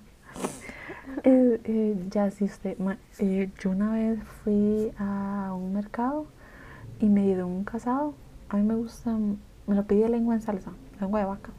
[1.23, 6.27] Eh, eh, ya si usted, ma- eh, yo una vez fui a un mercado
[6.99, 8.13] y me dieron un casado.
[8.49, 11.51] A mí me gusta, me lo pedí de lengua en salsa, lengua de vaca.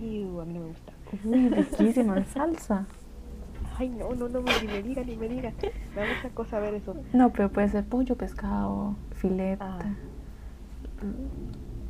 [0.00, 0.92] Iu, a mí no me gusta.
[1.24, 2.86] Uy, riquísima salsa.
[3.78, 5.52] Ay, no, no, no, ni me diga, ni me diga.
[5.94, 6.94] Me da mucha cosa ver eso.
[7.12, 9.62] No, pero puede ser pollo, pescado, filete.
[9.62, 9.78] Ah.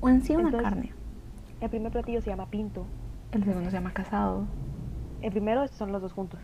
[0.01, 0.93] O en sí una Entonces- carne.
[1.61, 2.85] El primer platillo se llama pinto.
[3.33, 4.45] El segundo se llama casado.
[5.23, 6.39] El primero son los dos juntos.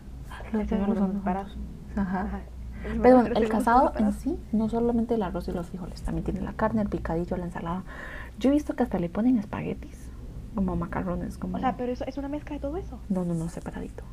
[0.51, 1.51] Los segundo son separados.
[1.53, 1.97] juntos.
[1.97, 2.21] Ajá.
[2.21, 2.39] Ajá.
[2.85, 4.15] El Pero bueno, el casado en separados.
[4.15, 7.45] sí, no solamente el arroz y los frijoles, también tiene la carne, el picadillo, la
[7.45, 7.83] ensalada.
[8.37, 10.09] Yo he visto que hasta le ponen espaguetis,
[10.55, 11.57] como macarrones, como...
[11.57, 12.99] O sea, pero eso es una mezcla de todo eso.
[13.09, 14.03] No, no, no, separadito.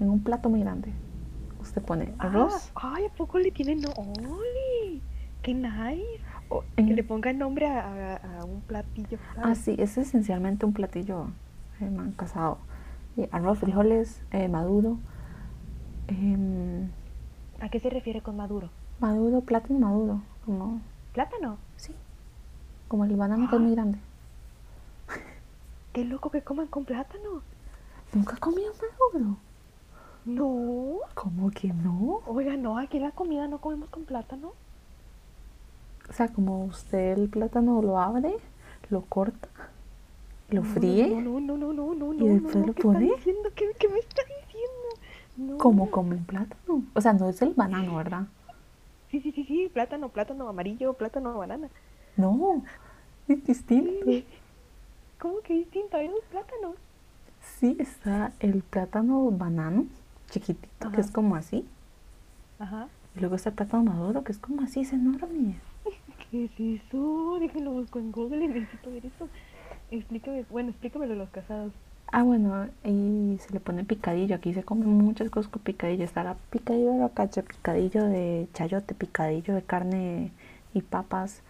[0.00, 0.92] En un plato muy grande.
[1.60, 2.70] Usted pone arroz.
[2.74, 3.88] Ah, ay, ¿a poco le tienen no?
[3.96, 5.02] ¡Ay!
[5.42, 6.04] ¡Qué nice!
[6.48, 9.18] o Que le pongan nombre a, a- a un platillo.
[9.36, 11.28] Ah, sí, es esencialmente un platillo
[11.80, 12.58] eh, casado.
[13.16, 14.98] Y arroz, frijoles, eh, maduro.
[16.08, 16.88] em,
[17.60, 18.70] ¿A qué se refiere con maduro?
[19.00, 20.20] maduro, plátano maduro.
[20.44, 20.80] Como,
[21.12, 21.58] ¿Plátano?
[21.76, 21.94] sí.
[22.88, 23.98] Como el banano que es muy grande.
[25.92, 27.42] ¡Qué loco que coman con plátano!
[28.12, 29.36] ¿Nunca he comido maduro?
[30.24, 30.98] No.
[31.14, 32.20] ¿Cómo que no?
[32.26, 34.52] Oiga, no, aquí la comida no comemos con plátano.
[36.08, 38.36] O sea, como usted el plátano lo abre,
[38.90, 39.48] lo corta,
[40.50, 42.24] lo No, fríe, No, no, no, no, no, no.
[42.24, 43.04] ¿Y después no, lo ¿qué pone?
[43.04, 43.50] Está diciendo?
[43.54, 44.88] ¿Qué, ¿Qué me está diciendo?
[45.36, 45.58] No.
[45.58, 46.84] como come el plátano.
[46.94, 48.26] O sea, no es el banano, ¿verdad?
[49.10, 51.68] Sí, sí, sí, sí, plátano, plátano amarillo, plátano, banana.
[52.16, 52.62] No,
[53.28, 54.06] es distinto.
[55.18, 55.96] ¿Cómo que distinto?
[55.96, 56.76] Hay dos plátanos.
[57.58, 59.86] Sí, está el plátano banano,
[60.30, 61.66] chiquitito, que es como así.
[62.58, 62.88] Ajá.
[63.14, 65.56] Y luego está el plátano maduro, que es como así, es enorme.
[66.30, 67.38] ¿Qué es eso?
[67.40, 69.28] Déjenlo busco en Google, necesito ver eso.
[69.90, 71.72] Explícame, bueno, explícamelo los casados.
[72.12, 74.36] Ah, bueno, y se le pone picadillo.
[74.36, 76.04] Aquí se comen muchas cosas con picadillo.
[76.04, 80.32] Está la picadillo de aguacate, picadillo de chayote, picadillo de carne
[80.72, 81.42] y papas,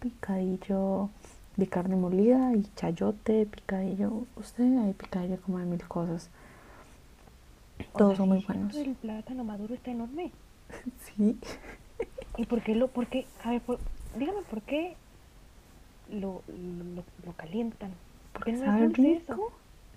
[0.00, 1.10] picadillo
[1.56, 4.24] de carne molida y chayote, picadillo.
[4.36, 6.30] Usted hay picadillo como de mil cosas.
[7.96, 8.74] Todos son muy buenos.
[8.76, 10.32] El plátano maduro está enorme.
[11.00, 11.36] Sí.
[12.36, 13.78] ¿Y por qué lo, por qué, a ver, por-
[14.16, 14.94] dígame por qué
[16.10, 17.90] lo, lo, lo calientan?
[18.32, 19.52] Porque no sabe rico.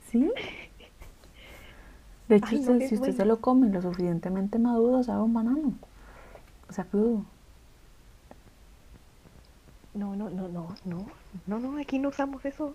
[0.09, 0.29] Sí.
[2.27, 5.21] De hecho, Ay, no, usted- es si usted se lo come lo suficientemente maduro, sabe
[5.21, 5.73] un banano.
[6.69, 7.23] O sea, crudo.
[9.93, 11.05] No, no, no, no, no,
[11.45, 12.73] no, no, aquí no usamos eso.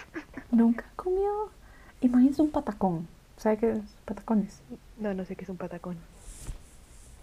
[0.50, 1.50] Nunca he comido.
[2.02, 3.08] Imagínese un patacón.
[3.38, 4.60] ¿Sabe qué es patacones?
[4.98, 5.96] No, no sé qué es un patacón.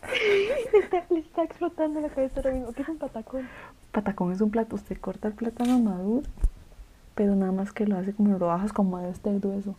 [0.02, 2.74] le, está, le está explotando la cabeza ahora mismo.
[2.74, 3.48] ¿Qué es un patacón?
[3.92, 4.76] Patacón es un plato.
[4.76, 6.28] Usted corta el plátano maduro,
[7.14, 9.76] pero nada más que lo hace como rodajas como de este grueso.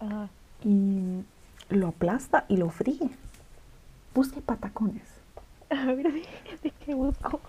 [0.00, 0.28] Ajá.
[0.62, 1.22] Y
[1.70, 3.10] lo aplasta y lo fríe.
[4.14, 5.04] Busque patacones.
[5.70, 6.26] A ver, de,
[6.62, 7.40] de qué busco.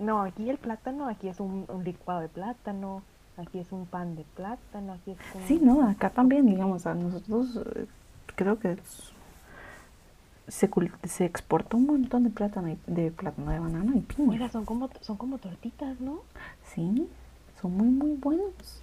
[0.00, 3.02] No, aquí el plátano, aquí es un, un licuado de plátano,
[3.36, 5.42] aquí es un pan de plátano, aquí es un...
[5.42, 7.86] Sí, no, acá también, digamos, a nosotros eh,
[8.34, 9.12] creo que es-
[10.48, 10.68] se,
[11.04, 14.30] se exporta un montón de plátano, y- de plátano de banana y piña.
[14.32, 16.20] Oiga, son como, son como tortitas, ¿no?
[16.64, 17.06] Sí,
[17.60, 18.82] son muy, muy buenos.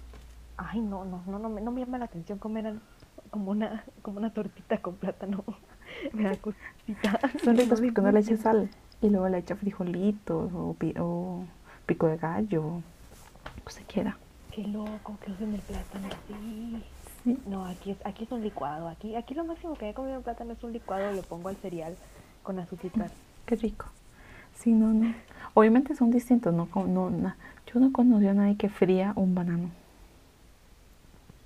[0.56, 2.74] Ay, no, no, no, no, me, no me llama la atención comer
[3.30, 5.44] como una, como una tortita con plátano.
[6.12, 7.20] me da cosita.
[7.44, 8.70] Son ricos porque uno le echa sal
[9.00, 11.44] y luego le echa frijolitos o, o
[11.86, 12.62] pico de gallo,
[13.56, 14.16] lo que se quiera.
[14.50, 16.82] Qué loco que usen el plátano así.
[17.24, 17.38] Sí.
[17.46, 18.88] No, aquí es, aquí es un licuado.
[18.88, 21.96] Aquí, aquí lo máximo que he comido plátano es un licuado, lo pongo al cereal
[22.42, 23.10] con azúcar.
[23.46, 23.86] Qué rico.
[24.56, 25.14] Sí, no, no.
[25.54, 26.52] Obviamente son distintos.
[26.54, 27.36] No, no, na-
[27.72, 29.70] yo no conocí a nadie que fría un banano.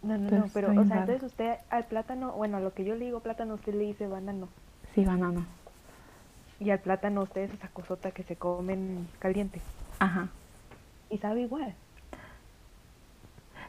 [0.03, 1.01] No, no, no, pero, o sea, raro.
[1.01, 4.09] entonces usted al plátano, bueno, a lo que yo le digo plátano, usted le dice
[4.09, 4.49] banano.
[4.95, 5.45] Sí, banano.
[6.63, 9.61] Y al plátano usted es esa cosota que se comen caliente.
[9.99, 10.29] Ajá.
[11.11, 11.75] Y sabe igual.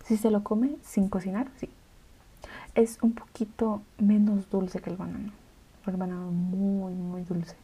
[0.05, 1.69] Si se lo come sin cocinar, sí.
[2.75, 5.31] Es un poquito menos dulce que el banano.
[5.87, 7.55] El banano es muy, muy dulce.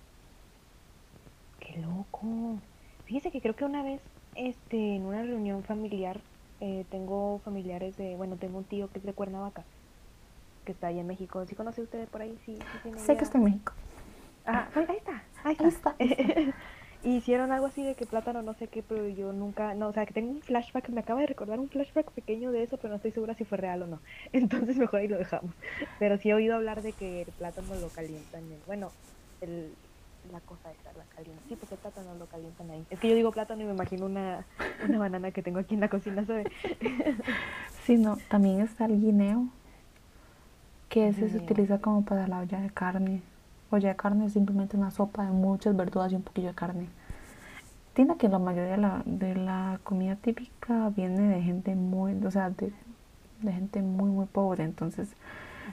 [1.59, 2.57] Qué loco.
[3.05, 4.01] Fíjese que creo que una vez,
[4.33, 6.19] este, en una reunión familiar,
[6.59, 9.63] eh, tengo familiares de, bueno, tengo un tío que es de Cuernavaca,
[10.65, 11.45] que está allá en México.
[11.45, 12.35] ¿Sí conoce usted por ahí?
[12.45, 13.73] Sí, sí tiene Sé que está en México.
[14.45, 15.63] Ah, ahí ahí está, ahí está.
[15.63, 15.95] Ahí está,
[17.01, 20.05] Hicieron algo así de que plátano no sé qué, pero yo nunca, no, o sea,
[20.05, 22.95] que tengo un flashback, me acaba de recordar un flashback pequeño de eso, pero no
[22.97, 24.01] estoy segura si fue real o no.
[24.33, 25.55] Entonces mejor ahí lo dejamos.
[25.97, 28.95] Pero sí he oído hablar de que el plátano lo calientan, en- bueno,
[29.39, 29.77] el,
[30.23, 31.47] la cosa esa, la calientan.
[31.47, 32.85] Sí, porque el plátano lo calientan ahí.
[32.89, 34.45] Es que yo digo plátano y me imagino una,
[34.83, 36.47] una banana que tengo aquí en la cocina, ¿sabes?
[37.85, 39.47] Sí, no, también está el guineo,
[40.89, 43.21] que ese se utiliza como para la olla de carne.
[43.71, 46.87] Olla de carne es simplemente una sopa de muchas verduras y un poquillo de carne.
[47.93, 52.31] Tiene que la mayoría de la, de la comida típica viene de gente muy, o
[52.31, 52.71] sea, de,
[53.41, 54.63] de gente muy, muy pobre.
[54.63, 55.09] Entonces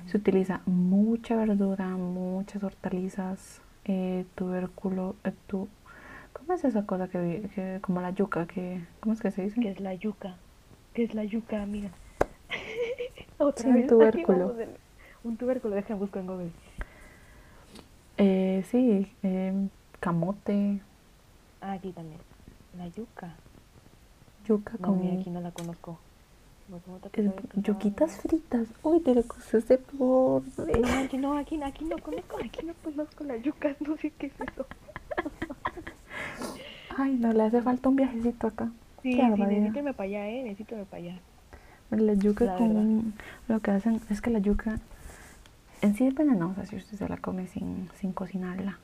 [0.07, 5.69] se utiliza mucha verdura, muchas hortalizas, eh, tubérculo, eh, tu-
[6.33, 9.43] ¿cómo es esa cosa que, vi- que como la yuca, que, ¿cómo es que se
[9.43, 9.61] dice?
[9.61, 10.35] ¿Qué es la yuca?
[10.95, 11.91] ¿Qué es la yuca, amiga?
[13.39, 14.55] Otra Sí, un vez, aquí tubérculo.
[15.25, 16.51] Un tubérculo, déjame buscar en Google.
[18.19, 19.69] Eh, sí, eh,
[20.01, 20.81] camote,
[21.61, 22.21] Ah, aquí también.
[22.79, 23.35] La yuca.
[24.47, 25.99] yuca No, con mira, aquí no la conozco.
[27.55, 28.69] Yuquitas fritas.
[28.83, 30.43] Uy, te lo cruzaste por...
[30.59, 34.27] No manches, no, aquí, aquí no conozco, aquí no conozco la yuca, no sé qué
[34.27, 34.67] es eso.
[36.97, 38.71] Ay, no, le hace falta un viajecito acá.
[39.03, 39.49] Sí, sí, barbaridad.
[39.49, 41.19] necesítame para allá, eh, necesítame para allá.
[41.91, 43.15] La yuca La con...
[43.49, 44.81] Lo que hacen es que la yuca
[45.83, 48.79] en sí es venenosa si usted se la come sin, sin cocinarla.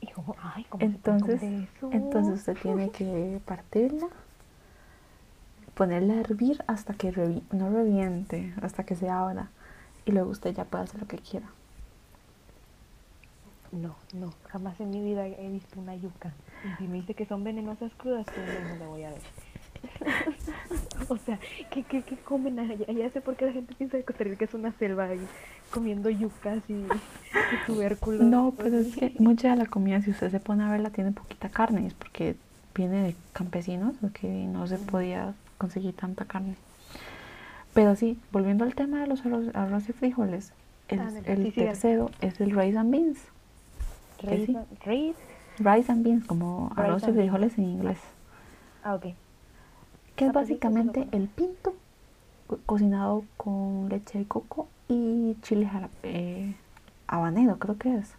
[0.00, 1.90] Y como, ay, ¿cómo Entonces, eso?
[1.92, 4.08] entonces usted tiene que partirla,
[5.74, 9.48] ponerla a hervir hasta que revi- no reviente, hasta que se abra.
[10.04, 11.48] Y luego usted ya puede hacer lo que quiera.
[13.70, 16.32] No, no, jamás en mi vida he visto una yuca.
[16.64, 19.20] Y si me dice que son venenosas crudas, pues no, no la voy a ver.
[21.08, 21.38] o sea,
[21.70, 22.86] ¿qué, qué, qué comen allá?
[22.92, 25.20] Ya sé por qué la gente piensa que Costa Rica es una selva y
[25.70, 28.20] comiendo yucas y, y tubérculos.
[28.22, 31.12] No, pero es que mucha de la comida, si usted se pone a verla, tiene
[31.12, 31.86] poquita carne.
[31.86, 32.36] Es porque
[32.74, 36.54] viene de campesinos, que no se podía conseguir tanta carne.
[37.74, 40.52] Pero sí, volviendo al tema de los arroz, arroz y frijoles,
[40.88, 43.18] el, Ah, el sí, tercero es el rice and beans.
[44.22, 45.18] Rice, rice.
[45.58, 47.18] Rice and beans, como Rice arroz y beans.
[47.18, 47.98] frijoles en inglés.
[48.82, 49.06] Ah, ok.
[50.18, 51.74] Que es básicamente el pinto
[52.48, 56.54] co- cocinado con leche de coco y chile jala- eh,
[57.06, 58.10] habanero, creo que es.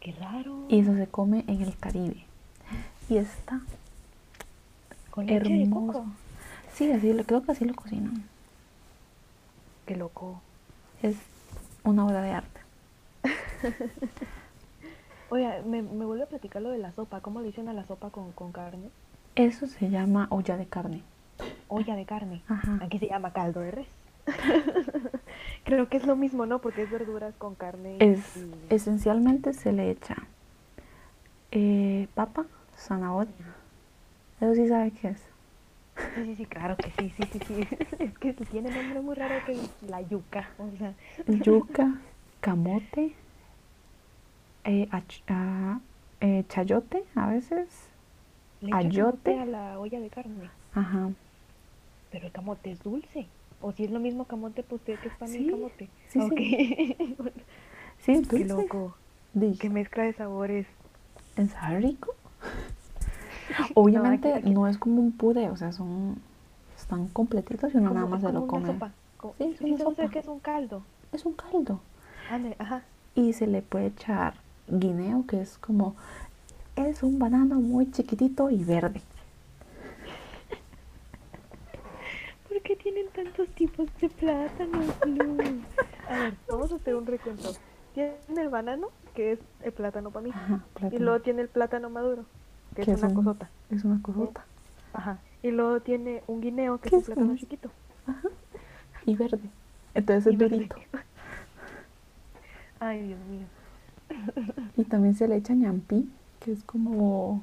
[0.00, 0.66] Qué raro.
[0.68, 2.24] Y eso se come en el Caribe.
[3.08, 3.60] Y está
[5.10, 5.92] Con leche de hermoso.
[6.00, 6.06] coco.
[6.74, 8.22] Sí, así lo, creo que así lo cocinan.
[9.86, 10.40] Qué loco.
[11.02, 11.16] Es
[11.84, 12.60] una obra de arte.
[15.30, 17.20] Oiga, me, me vuelve a platicar lo de la sopa.
[17.20, 18.90] ¿Cómo le dicen a la sopa con, con carne?
[19.36, 21.02] Eso se llama olla de carne.
[21.68, 22.42] Olla de carne.
[22.48, 22.78] Ajá.
[22.82, 23.86] Aquí se llama caldo de res.
[25.64, 26.60] Creo que es lo mismo, ¿no?
[26.60, 27.96] Porque es verduras con carne.
[28.00, 30.16] Es, y- esencialmente se le echa
[31.52, 32.46] eh, papa,
[32.76, 33.32] zanahoria.
[34.40, 35.22] Eso sí sabe qué es.
[36.14, 37.66] Sí, sí, sí, claro que sí, sí, sí, sí.
[37.98, 40.48] Es que tiene nombre muy raro que la yuca.
[40.58, 40.94] O sea,
[41.44, 41.94] Yuca,
[42.40, 43.14] camote,
[44.64, 45.80] eh, ach- ah,
[46.20, 47.85] eh, chayote a veces.
[48.60, 49.32] Le Ayote.
[49.34, 50.50] camote a la olla de carne.
[50.74, 51.10] Ajá.
[52.10, 53.26] Pero el camote es dulce.
[53.62, 55.88] O si es lo mismo camote, pues usted que es para mí Sí, el camote.
[56.08, 56.20] sí.
[57.98, 58.44] Sí, es Qué dulce.
[58.44, 58.94] loco.
[59.58, 60.66] Qué mezcla de sabores.
[61.36, 62.14] ¿en sabe rico?
[63.74, 66.18] Obviamente aquí- aquí- no es como un puré, o sea, son
[66.76, 68.66] están completitos y uno nada más se lo come.
[68.66, 68.92] sopa.
[69.38, 70.08] Sí, es sí, una sé sopa.
[70.08, 70.82] qué es un caldo.
[71.12, 71.80] Es un caldo.
[72.30, 72.82] Ándale, ajá.
[73.14, 74.34] Y se le puede echar
[74.68, 75.94] guineo, que es como
[76.76, 79.00] es un banano muy chiquitito y verde.
[82.48, 85.38] ¿Por qué tienen tantos tipos de plátanos, Luz?
[86.08, 87.50] A ver, vamos a hacer un recuento.
[87.94, 90.30] Tiene el banano, que es el plátano para mí.
[90.34, 90.60] Ajá,
[90.92, 92.24] Y luego tiene el plátano maduro,
[92.74, 93.50] que es una un- cosota.
[93.70, 94.44] Es una cosota.
[94.92, 95.18] Ajá.
[95.42, 97.70] Y luego tiene un guineo, que es ¿Qué un plátano chiquito.
[99.06, 99.40] Y verde.
[99.94, 100.76] Entonces es durito.
[102.80, 103.46] Ay, Dios mío.
[104.76, 106.08] Y también se le echa ñampí,
[106.46, 107.42] que es como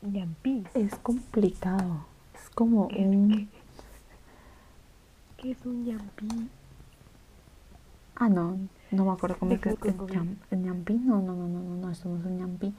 [0.00, 0.64] Ñampí.
[0.72, 2.06] es complicado.
[2.34, 3.50] Es como ¿Qué un
[5.36, 6.26] ¿Qué es un ñampí?
[8.16, 8.56] Ah, no,
[8.90, 10.94] no me acuerdo cómo es que es el, ñampí.
[10.94, 12.74] No, no, no, no, no, no, esto no es un.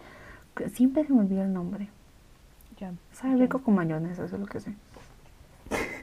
[0.56, 1.88] Que Siempre se me olvida el nombre.
[2.80, 4.74] Ñam- Sabe rico con mayonesa, eso es lo que sé.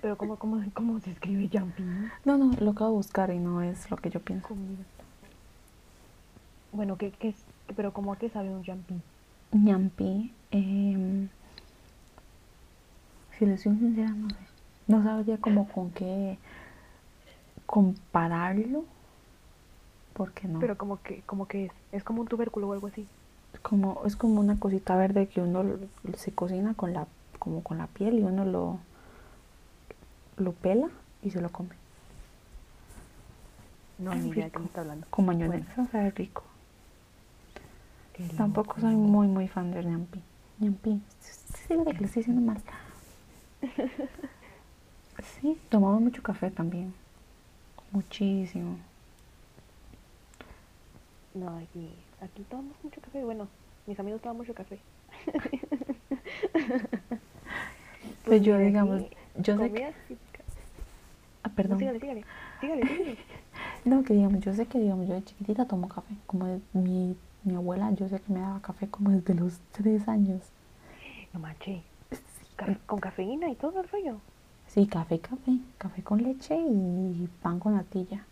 [0.00, 1.82] Pero ¿cómo, cómo, cómo se escribe jumpy?
[2.24, 4.46] No, no, lo acabo de buscar y no es lo que yo pienso.
[4.46, 4.84] Comida.
[6.72, 7.36] Bueno, ¿qué, qué es?
[7.76, 9.00] Pero ¿cómo a qué sabe un jumpy?
[9.52, 11.28] Ñampi, em,
[13.38, 14.36] si les soy sincera, no sé.
[14.86, 16.38] No sabría como con qué
[17.66, 18.84] compararlo.
[20.14, 20.58] Porque no.
[20.58, 23.06] Pero como que, como que es, es como un tubérculo o algo así.
[23.62, 25.64] como, es como una cosita verde que uno
[26.16, 27.06] se cocina con la,
[27.38, 28.78] como con la piel y uno lo,
[30.36, 30.88] lo pela
[31.22, 31.70] y se lo come.
[33.98, 35.06] No, ni idea de qué me está hablando.
[35.10, 36.44] Con mayonesa, sabe rico.
[38.36, 40.20] Tampoco soy muy, muy fan del ñampi.
[40.60, 42.60] Ñampi, sí, de que le estoy diciendo mal.
[45.40, 46.94] Sí, tomamos mucho café también.
[47.90, 48.76] Muchísimo.
[51.34, 53.24] No, aquí, aquí tomamos mucho café.
[53.24, 53.48] Bueno,
[53.86, 54.78] mis amigos toman mucho café.
[58.24, 59.02] Pues yo, mira, digamos,
[59.38, 59.92] yo sé que...
[61.42, 61.78] Ah, perdón.
[61.78, 62.24] sígale, sígale.
[62.60, 63.16] Sígale, sígale.
[63.84, 66.14] No, que digamos, yo sé que digamos, yo de chiquitita tomo café.
[66.26, 70.08] Como de- mi, mi abuela, yo sé que me daba café como desde los tres
[70.08, 70.40] años.
[71.32, 71.82] No manches.
[72.86, 74.16] Con cafeína y todo el rollo.
[74.66, 75.52] Sí, café, café.
[75.78, 78.24] Café con leche y pan con natilla.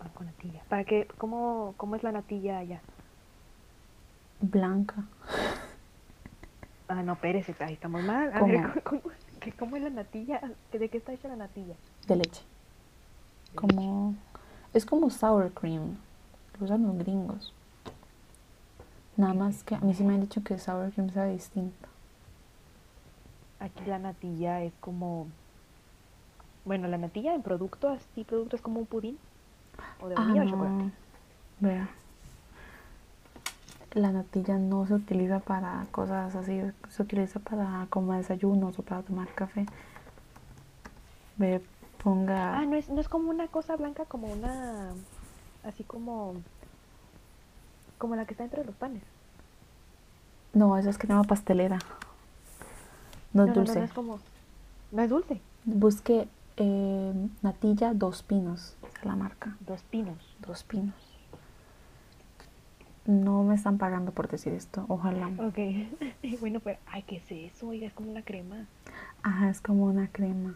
[0.00, 0.62] Ah, con natilla.
[0.68, 1.06] ¿Para qué?
[1.18, 2.80] ¿Cómo, cómo es la natilla allá?
[4.40, 5.02] Blanca.
[6.88, 8.32] Ah, no, espérese, ahí estamos mal.
[8.32, 8.52] A ¿Cómo?
[8.52, 9.02] ver, ¿cómo,
[9.40, 10.40] qué- cómo es la natilla?
[10.70, 11.74] ¿Que ¿De qué está hecha la natilla?
[12.06, 12.42] De leche.
[13.56, 14.14] Como...
[14.74, 15.96] Es como sour cream.
[16.58, 17.52] Lo usan los gringos.
[19.16, 21.88] Nada más que a mí sí me han dicho que sour cream sabe distinto.
[23.60, 25.28] Aquí la natilla es como...
[26.64, 29.18] Bueno, la natilla en producto, así producto es como un pudín.
[30.00, 30.90] O de Ah, vainilla o chocolate.
[31.60, 31.88] Vea.
[33.92, 39.02] La natilla no se utiliza para cosas así, se utiliza para como desayunos o para
[39.02, 39.66] tomar café.
[41.36, 41.62] Ve,
[42.04, 42.58] ponga.
[42.58, 44.90] Ah, no es, no es como una cosa blanca, como una...
[45.64, 46.34] Así como...
[47.98, 49.02] Como la que está entre los panes.
[50.52, 51.78] No, eso es crema pastelera.
[53.32, 53.74] No es dulce.
[53.74, 54.20] No, no es como...
[54.92, 55.40] No es dulce.
[55.64, 59.56] Busque eh, natilla dos pinos, esa es la marca.
[59.60, 60.36] Dos pinos.
[60.46, 60.94] Dos pinos.
[63.06, 65.28] No me están pagando por decir esto, ojalá.
[65.38, 65.58] Ok.
[66.40, 66.78] bueno, pero...
[66.86, 67.68] Ay, ¿qué es eso?
[67.68, 68.66] Oiga, es como una crema.
[69.22, 70.54] Ajá, es como una crema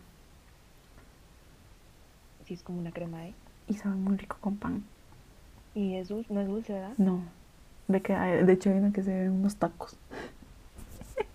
[2.49, 3.35] Sí, es como una crema, ¿eh?
[3.69, 4.83] y sabe muy rico con pan.
[5.75, 6.95] Y es dulce, no es dulce, ¿verdad?
[6.97, 7.21] No,
[7.87, 9.97] de que de hecho hay una que se ven unos tacos.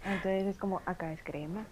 [0.04, 1.65] Ah, Entonces es como, acá es crema.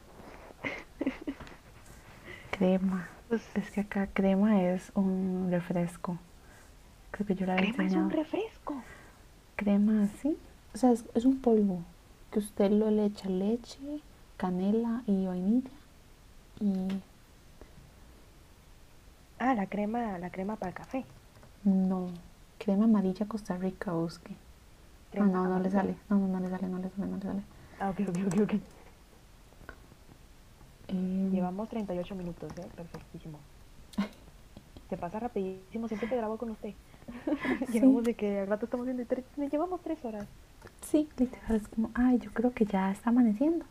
[2.52, 3.08] Crema.
[3.30, 6.18] Pues, Es que acá crema es un refresco.
[7.12, 8.06] Creo que yo la había crema es enseñado.
[8.08, 8.84] un refresco.
[9.56, 10.38] Crema así.
[10.74, 11.82] O sea, es, es un polvo
[12.32, 13.80] que usted lo le echa leche,
[14.38, 15.70] canela y vainilla.
[16.60, 16.74] Y
[19.44, 21.04] Ah, la crema, la crema para el café.
[21.64, 22.10] no,
[22.60, 24.34] crema amarilla Costa Rica busque.
[24.34, 25.96] Ah, Crema no, no le sale.
[26.10, 27.42] No, no, no le sale, no le sale, no le sale.
[27.80, 28.54] Ah, ok, ok, ok, ok.
[30.90, 32.68] Eh, Llevamos 38 minutos, ¿eh?
[32.76, 33.40] Perfectísimo.
[34.92, 36.76] Se pasa rapidísimo, siempre te grabo con usted.
[37.68, 37.72] Sí.
[37.74, 40.28] Llevamos de que al rato estamos viendo, tres, llevamos tres horas.
[40.82, 43.66] Sí, literal, es como, ay, yo creo que ya está amaneciendo.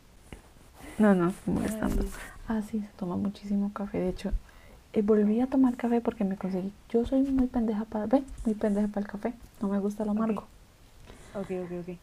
[0.98, 2.02] No, no, estoy molestando.
[2.02, 2.08] Ay.
[2.48, 3.98] Ah, sí, se toma muchísimo café.
[4.00, 4.32] De hecho,
[4.92, 6.72] eh, volví a tomar café porque me conseguí.
[6.90, 8.06] Yo soy muy pendeja para.
[8.06, 9.34] Ve, muy pendeja para el café.
[9.60, 10.42] No me gusta lo amargo.
[11.34, 11.88] Ok, ok, ok.
[11.88, 11.98] Eh,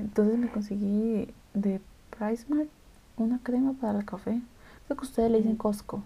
[0.00, 1.80] entonces me conseguí de
[2.16, 2.68] PriceMart
[3.16, 4.40] una crema para el café.
[4.86, 5.56] Creo que ustedes le dicen.
[5.56, 6.02] Costco.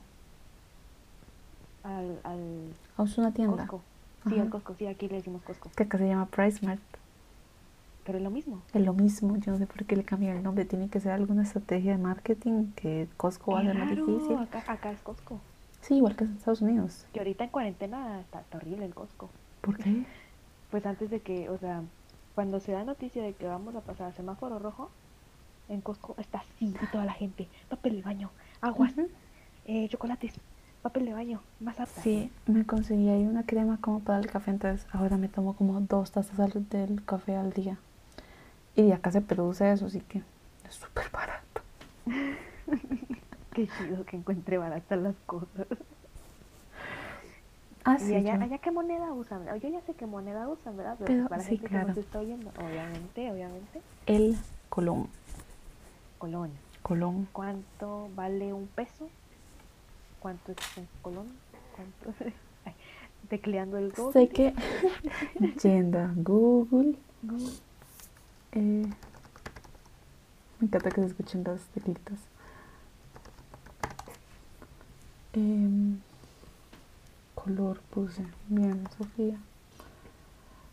[1.84, 2.40] Al, al
[2.96, 3.66] Ah, es una tienda.
[3.66, 3.80] Costco.
[4.28, 4.42] Sí, Ajá.
[4.42, 5.70] al Costco, sí, aquí le decimos Costco.
[5.76, 6.80] Que acá se llama PriceMart.
[8.04, 8.60] Pero es lo mismo.
[8.74, 9.36] Es lo mismo.
[9.36, 10.64] Yo no sé por qué le cambiaron el nombre.
[10.64, 14.36] Tiene que ser alguna estrategia de marketing que Costco va a ser más difícil.
[14.38, 15.38] Acá, acá es Costco.
[15.82, 17.06] Sí, igual que en Estados Unidos.
[17.12, 19.30] Que ahorita en cuarentena está, está horrible el Costco.
[19.60, 20.04] ¿Por qué?
[20.70, 21.82] Pues antes de que, o sea,
[22.34, 24.88] cuando se da noticia de que vamos a pasar a semáforo rojo,
[25.68, 27.46] en Costco está así y toda la gente.
[27.68, 28.30] Papel de baño,
[28.62, 28.94] aguas,
[29.66, 30.32] eh, chocolates,
[30.80, 32.00] papel de baño, más apta.
[32.00, 35.78] Sí, me conseguí ahí una crema como para el café, entonces ahora me tomo como
[35.82, 36.38] dos tazas
[36.70, 37.76] del café al día.
[38.74, 40.22] Y acá se produce eso, así que
[40.66, 41.60] es súper barato.
[43.54, 45.66] Qué chido que encuentre baratas las cosas.
[47.84, 49.44] Ah, y sí, allá, yo- allá qué moneda usan.
[49.60, 50.94] Yo ya sé qué moneda usan, ¿verdad?
[50.98, 51.88] Pero, Pero para sí, gente que claro.
[51.88, 54.36] nos está oyendo, obviamente, obviamente, el
[54.68, 55.08] Colón.
[56.18, 56.50] Colón.
[56.82, 57.28] Colón.
[57.32, 59.08] ¿Cuánto vale un peso?
[60.20, 61.26] ¿Cuánto es un colón?
[61.74, 62.24] ¿Cuánto?
[62.64, 62.74] Ay,
[63.28, 64.12] tecleando el Google.
[64.12, 64.54] Sé que
[65.62, 67.52] yendo a Google, Google.
[68.52, 68.86] eh,
[70.60, 72.18] me encanta que se escuchen las teclitas.
[75.34, 75.98] Em,
[77.34, 78.24] color puse.
[78.48, 79.36] Bien, Sofía.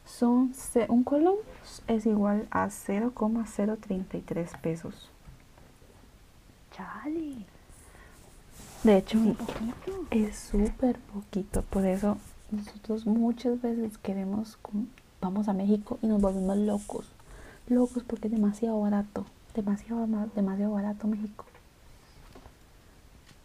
[0.06, 0.52] Son,
[0.90, 1.36] un colón
[1.88, 5.10] es igual a 0,033 pesos.
[6.72, 7.46] Chale.
[8.84, 9.20] De hecho,
[10.10, 11.62] es súper poquito.
[11.64, 12.18] Por eso
[12.52, 14.58] nosotros muchas veces queremos,
[15.22, 17.06] vamos a México y nos volvemos locos.
[17.68, 19.26] Locos porque es demasiado barato.
[19.54, 21.46] Demasiado, ma- demasiado barato México.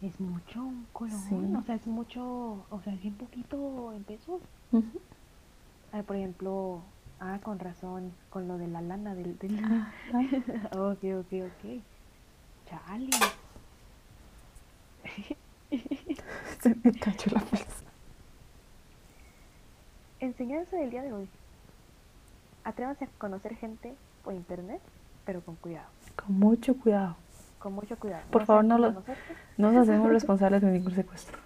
[0.01, 1.19] Es mucho un colón.
[1.29, 1.35] Sí.
[1.57, 2.65] O sea, es mucho.
[2.69, 4.41] O sea, es bien poquito en pesos.
[4.71, 4.99] Ujú.
[5.91, 6.81] Ah, por ejemplo.
[7.19, 8.11] Ah, con razón.
[8.29, 9.37] Con lo de la lana del.
[9.39, 9.59] del...
[9.63, 9.91] Ah.
[10.73, 11.81] ok, ok, ok.
[12.69, 13.09] Chale.
[16.61, 17.85] Se me cayó la bolsa.
[20.19, 21.29] Enseñanza del día de hoy.
[22.63, 24.81] Atrévanse a conocer gente por internet,
[25.25, 25.87] pero con cuidado.
[26.15, 27.15] Con mucho cuidado.
[27.65, 28.21] Con mucho cuidado.
[28.29, 28.93] Por favor, no lo-.
[29.57, 31.39] No nos hacemos responsables de ningún secuestro.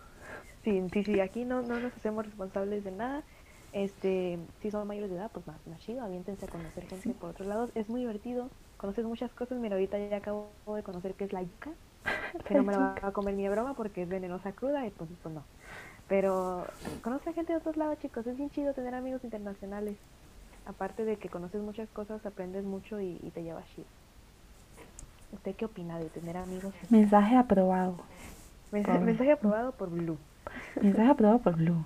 [0.65, 3.23] Sí, sí, sí, aquí no, no nos hacemos responsables de nada.
[3.71, 7.29] Este, si son mayores de edad, pues más, más chido, aviéntense a conocer gente por
[7.29, 7.71] otros lados.
[7.73, 9.59] Es muy divertido, conoces muchas cosas.
[9.59, 11.69] Mira, ahorita ya acabo de conocer qué es la yuca,
[12.45, 14.89] que no me la va a comer ni de broma porque es venenosa cruda y
[14.89, 15.45] pues, pues no.
[16.09, 16.65] Pero
[17.01, 18.27] conoce a gente de otros lados, chicos.
[18.27, 19.95] Es bien chido tener amigos internacionales.
[20.65, 23.87] Aparte de que conoces muchas cosas, aprendes mucho y, y te llevas chido.
[25.31, 26.73] ¿Usted qué opina de tener amigos?
[26.89, 27.97] Mensaje aprobado.
[28.71, 30.17] Mensaje, Por- mensaje aprobado por Blue.
[30.81, 31.83] Mensaje aprobado por Blue.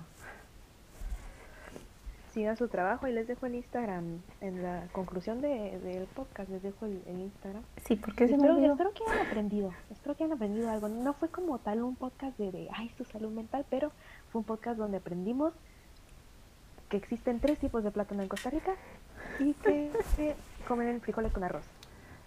[2.32, 6.62] sigan su trabajo y les dejo el Instagram en la conclusión de- del podcast les
[6.64, 8.72] dejo el, el Instagram Sí, porque se me espero, olvidó.
[8.72, 12.36] espero que hayan aprendido espero que hayan aprendido algo no fue como tal un podcast
[12.36, 13.92] de, de ay su salud mental pero
[14.32, 15.52] fue un podcast donde aprendimos
[16.88, 18.72] que existen tres tipos de plátano en Costa Rica
[19.38, 20.34] y que se
[20.66, 21.62] comen frijoles con arroz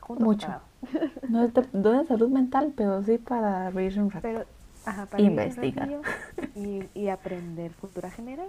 [0.08, 0.48] juntos Mucho.
[0.48, 0.68] separados.
[1.30, 4.22] No es de, no de salud mental, pero sí para reírse un rato.
[4.22, 4.46] pero
[4.86, 5.90] ajá, para un Investigar.
[6.56, 8.48] y, y aprender cultura general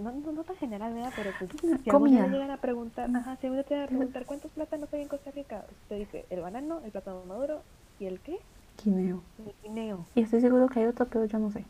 [0.00, 1.12] no, no, no tan general ¿verdad?
[1.14, 1.50] pero pues
[1.82, 2.22] si Comida.
[2.26, 5.08] le llegan a preguntar ajá, si día te llegan a preguntar cuántos plátanos hay en
[5.08, 7.60] Costa Rica usted dice el banano el plátano maduro
[8.00, 8.38] y el qué
[8.76, 9.22] Quineo.
[9.38, 11.64] el guineo Y estoy seguro que hay otro, pero yo no sé.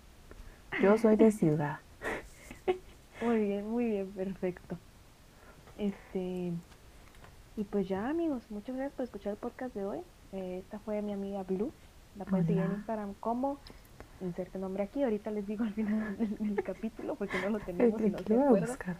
[0.82, 1.78] Yo soy de ciudad.
[3.24, 4.76] muy bien muy bien perfecto
[5.78, 6.52] este
[7.56, 10.00] y pues ya amigos muchas gracias por escuchar el podcast de hoy
[10.32, 11.72] Eh, esta fue mi amiga Blue
[12.16, 12.72] la pueden seguir en.
[12.72, 13.58] Instagram como
[14.20, 18.00] inserte nombre aquí ahorita les digo al final del, del capítulo porque no lo tenemos
[18.00, 18.68] y no ¿Qué se voy a acuerdan.
[18.70, 18.96] buscar?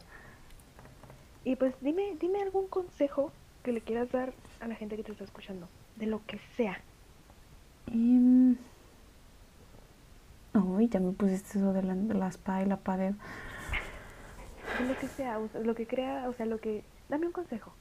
[1.45, 3.33] Y pues dime, dime algún consejo
[3.63, 6.81] que le quieras dar a la gente que te está escuchando, de lo que sea.
[7.87, 8.57] Em,
[10.55, 13.15] Ay, ya me pusiste eso de la, de la espada y la pared.
[14.79, 16.85] De lo que sea, o sea, lo que crea, o sea, lo que...
[17.09, 17.75] Dame un consejo.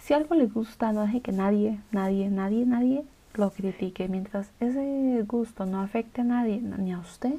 [0.00, 3.04] Si algo le gusta, no deje que nadie, nadie, nadie, nadie
[3.34, 4.08] lo critique.
[4.08, 7.34] Mientras ese gusto no afecte a nadie, ni a usted,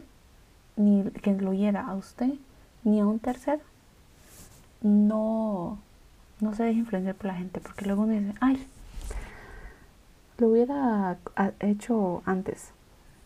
[0.76, 2.34] ni que lo hiera a usted,
[2.84, 3.62] ni a un tercero,
[4.82, 5.78] no,
[6.40, 7.60] no se deje influenciar por la gente.
[7.60, 8.66] Porque luego uno dice, ay,
[10.38, 11.18] lo hubiera
[11.60, 12.72] hecho antes.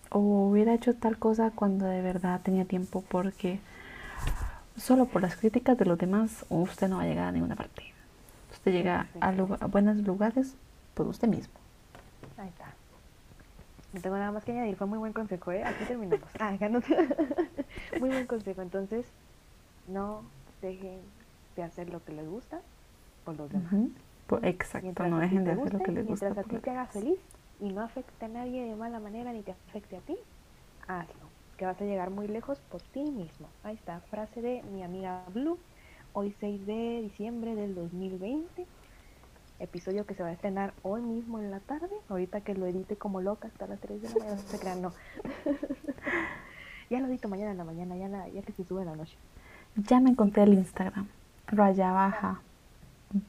[0.09, 3.03] O hubiera hecho tal cosa cuando de verdad tenía tiempo.
[3.07, 3.59] Porque
[4.77, 7.83] solo por las críticas de los demás, usted no va a llegar a ninguna parte.
[8.51, 10.55] Usted llega a, lugar- a buenos lugares
[10.93, 11.53] por usted mismo.
[12.37, 12.73] Ahí está.
[13.93, 15.63] No tengo nada más que añadir, fue muy buen consejo, ¿eh?
[15.63, 16.27] Aquí terminamos.
[16.39, 16.81] Ah, acá no-
[17.99, 18.61] muy buen consejo.
[18.61, 19.05] Entonces,
[19.87, 20.23] no
[20.61, 20.99] dejen
[21.55, 22.61] de hacer lo que les gusta
[23.25, 23.71] por los demás.
[24.41, 26.25] Exacto, Mientras no dejen de te hacer lo que les gusta.
[26.25, 27.19] Mientras a ti te haga feliz
[27.59, 30.15] y no afecte a nadie de mala manera ni te afecte a ti,
[30.87, 31.22] hazlo.
[31.63, 33.47] Que vas a llegar muy lejos por ti mismo.
[33.63, 35.57] Ahí está, frase de mi amiga Blue.
[36.11, 38.65] Hoy 6 de diciembre del 2020.
[39.59, 41.87] Episodio que se va a estrenar hoy mismo en la tarde.
[42.09, 44.35] Ahorita que lo edite como loca hasta las 3 de la mañana.
[44.41, 44.91] No se crean, no.
[46.89, 48.97] ya lo edito mañana en la mañana, ya, la- ya que se sube en la
[48.97, 49.15] noche.
[49.77, 51.07] Ya me encontré el Instagram.
[51.47, 52.41] Raya baja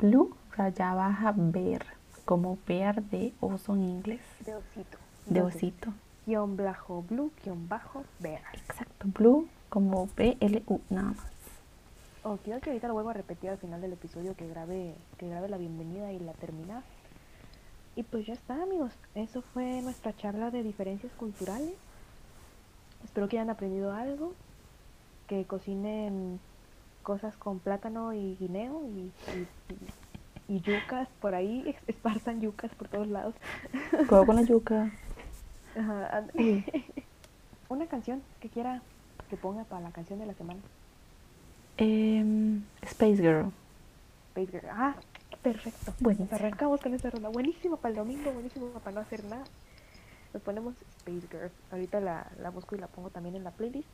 [0.00, 1.86] blue, raya baja bear.
[2.24, 4.22] Como bear de oso en inglés.
[4.44, 4.98] De osito.
[5.26, 5.92] De osito.
[6.26, 8.40] Guión bajo blue, guion bajo bear.
[8.54, 11.26] Exacto, blue como B-L-U, nada más.
[12.22, 15.28] Oh, quiero que ahorita lo vuelvo a repetir al final del episodio que grabe, que
[15.28, 16.82] grabe la bienvenida y la termina.
[17.96, 18.92] Y pues ya está, amigos.
[19.14, 21.74] Eso fue nuestra charla de diferencias culturales.
[23.04, 24.32] Espero que hayan aprendido algo,
[25.28, 26.40] que cocinen
[27.02, 29.48] cosas con plátano y guineo y, y-
[30.48, 33.34] y- y yucas por ahí, esparzan yucas por todos lados.
[34.08, 34.90] Juego con la yuca.
[35.76, 36.64] Ajá, and- Sí.
[37.68, 38.82] Una canción que quiera
[39.30, 40.60] que ponga para la canción de la semana.
[41.76, 43.50] Em, Space Girl.
[44.28, 44.68] Space Girl.
[44.70, 44.94] Ah,
[45.42, 45.92] perfecto.
[46.00, 46.28] Buenísimo.
[46.32, 47.28] Arrancamos con esa ronda.
[47.30, 49.44] Buenísimo para el domingo, buenísimo para no hacer nada.
[50.32, 51.50] Le ponemos Space Girl.
[51.72, 53.88] Ahorita la, la busco y la pongo también en la playlist.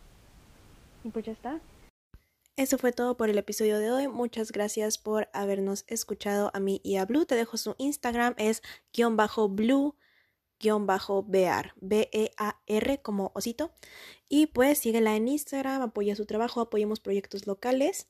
[1.05, 1.61] Y pues ya está.
[2.57, 4.09] Eso fue todo por el episodio de hoy.
[4.09, 7.24] Muchas gracias por habernos escuchado a mí y a Blue.
[7.24, 8.62] Te dejo su Instagram, es
[8.93, 9.95] guion bajo blue
[11.27, 13.73] bear, B-E-A-R como osito.
[14.29, 18.09] Y pues síguela en Instagram, apoya su trabajo, apoyemos proyectos locales.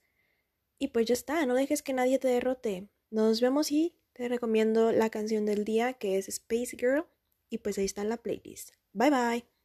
[0.78, 2.88] Y pues ya está, no dejes que nadie te derrote.
[3.11, 7.07] Nos vemos y te recomiendo la canción del día que es Space Girl.
[7.48, 8.70] Y pues ahí está en la playlist.
[8.92, 9.59] Bye bye.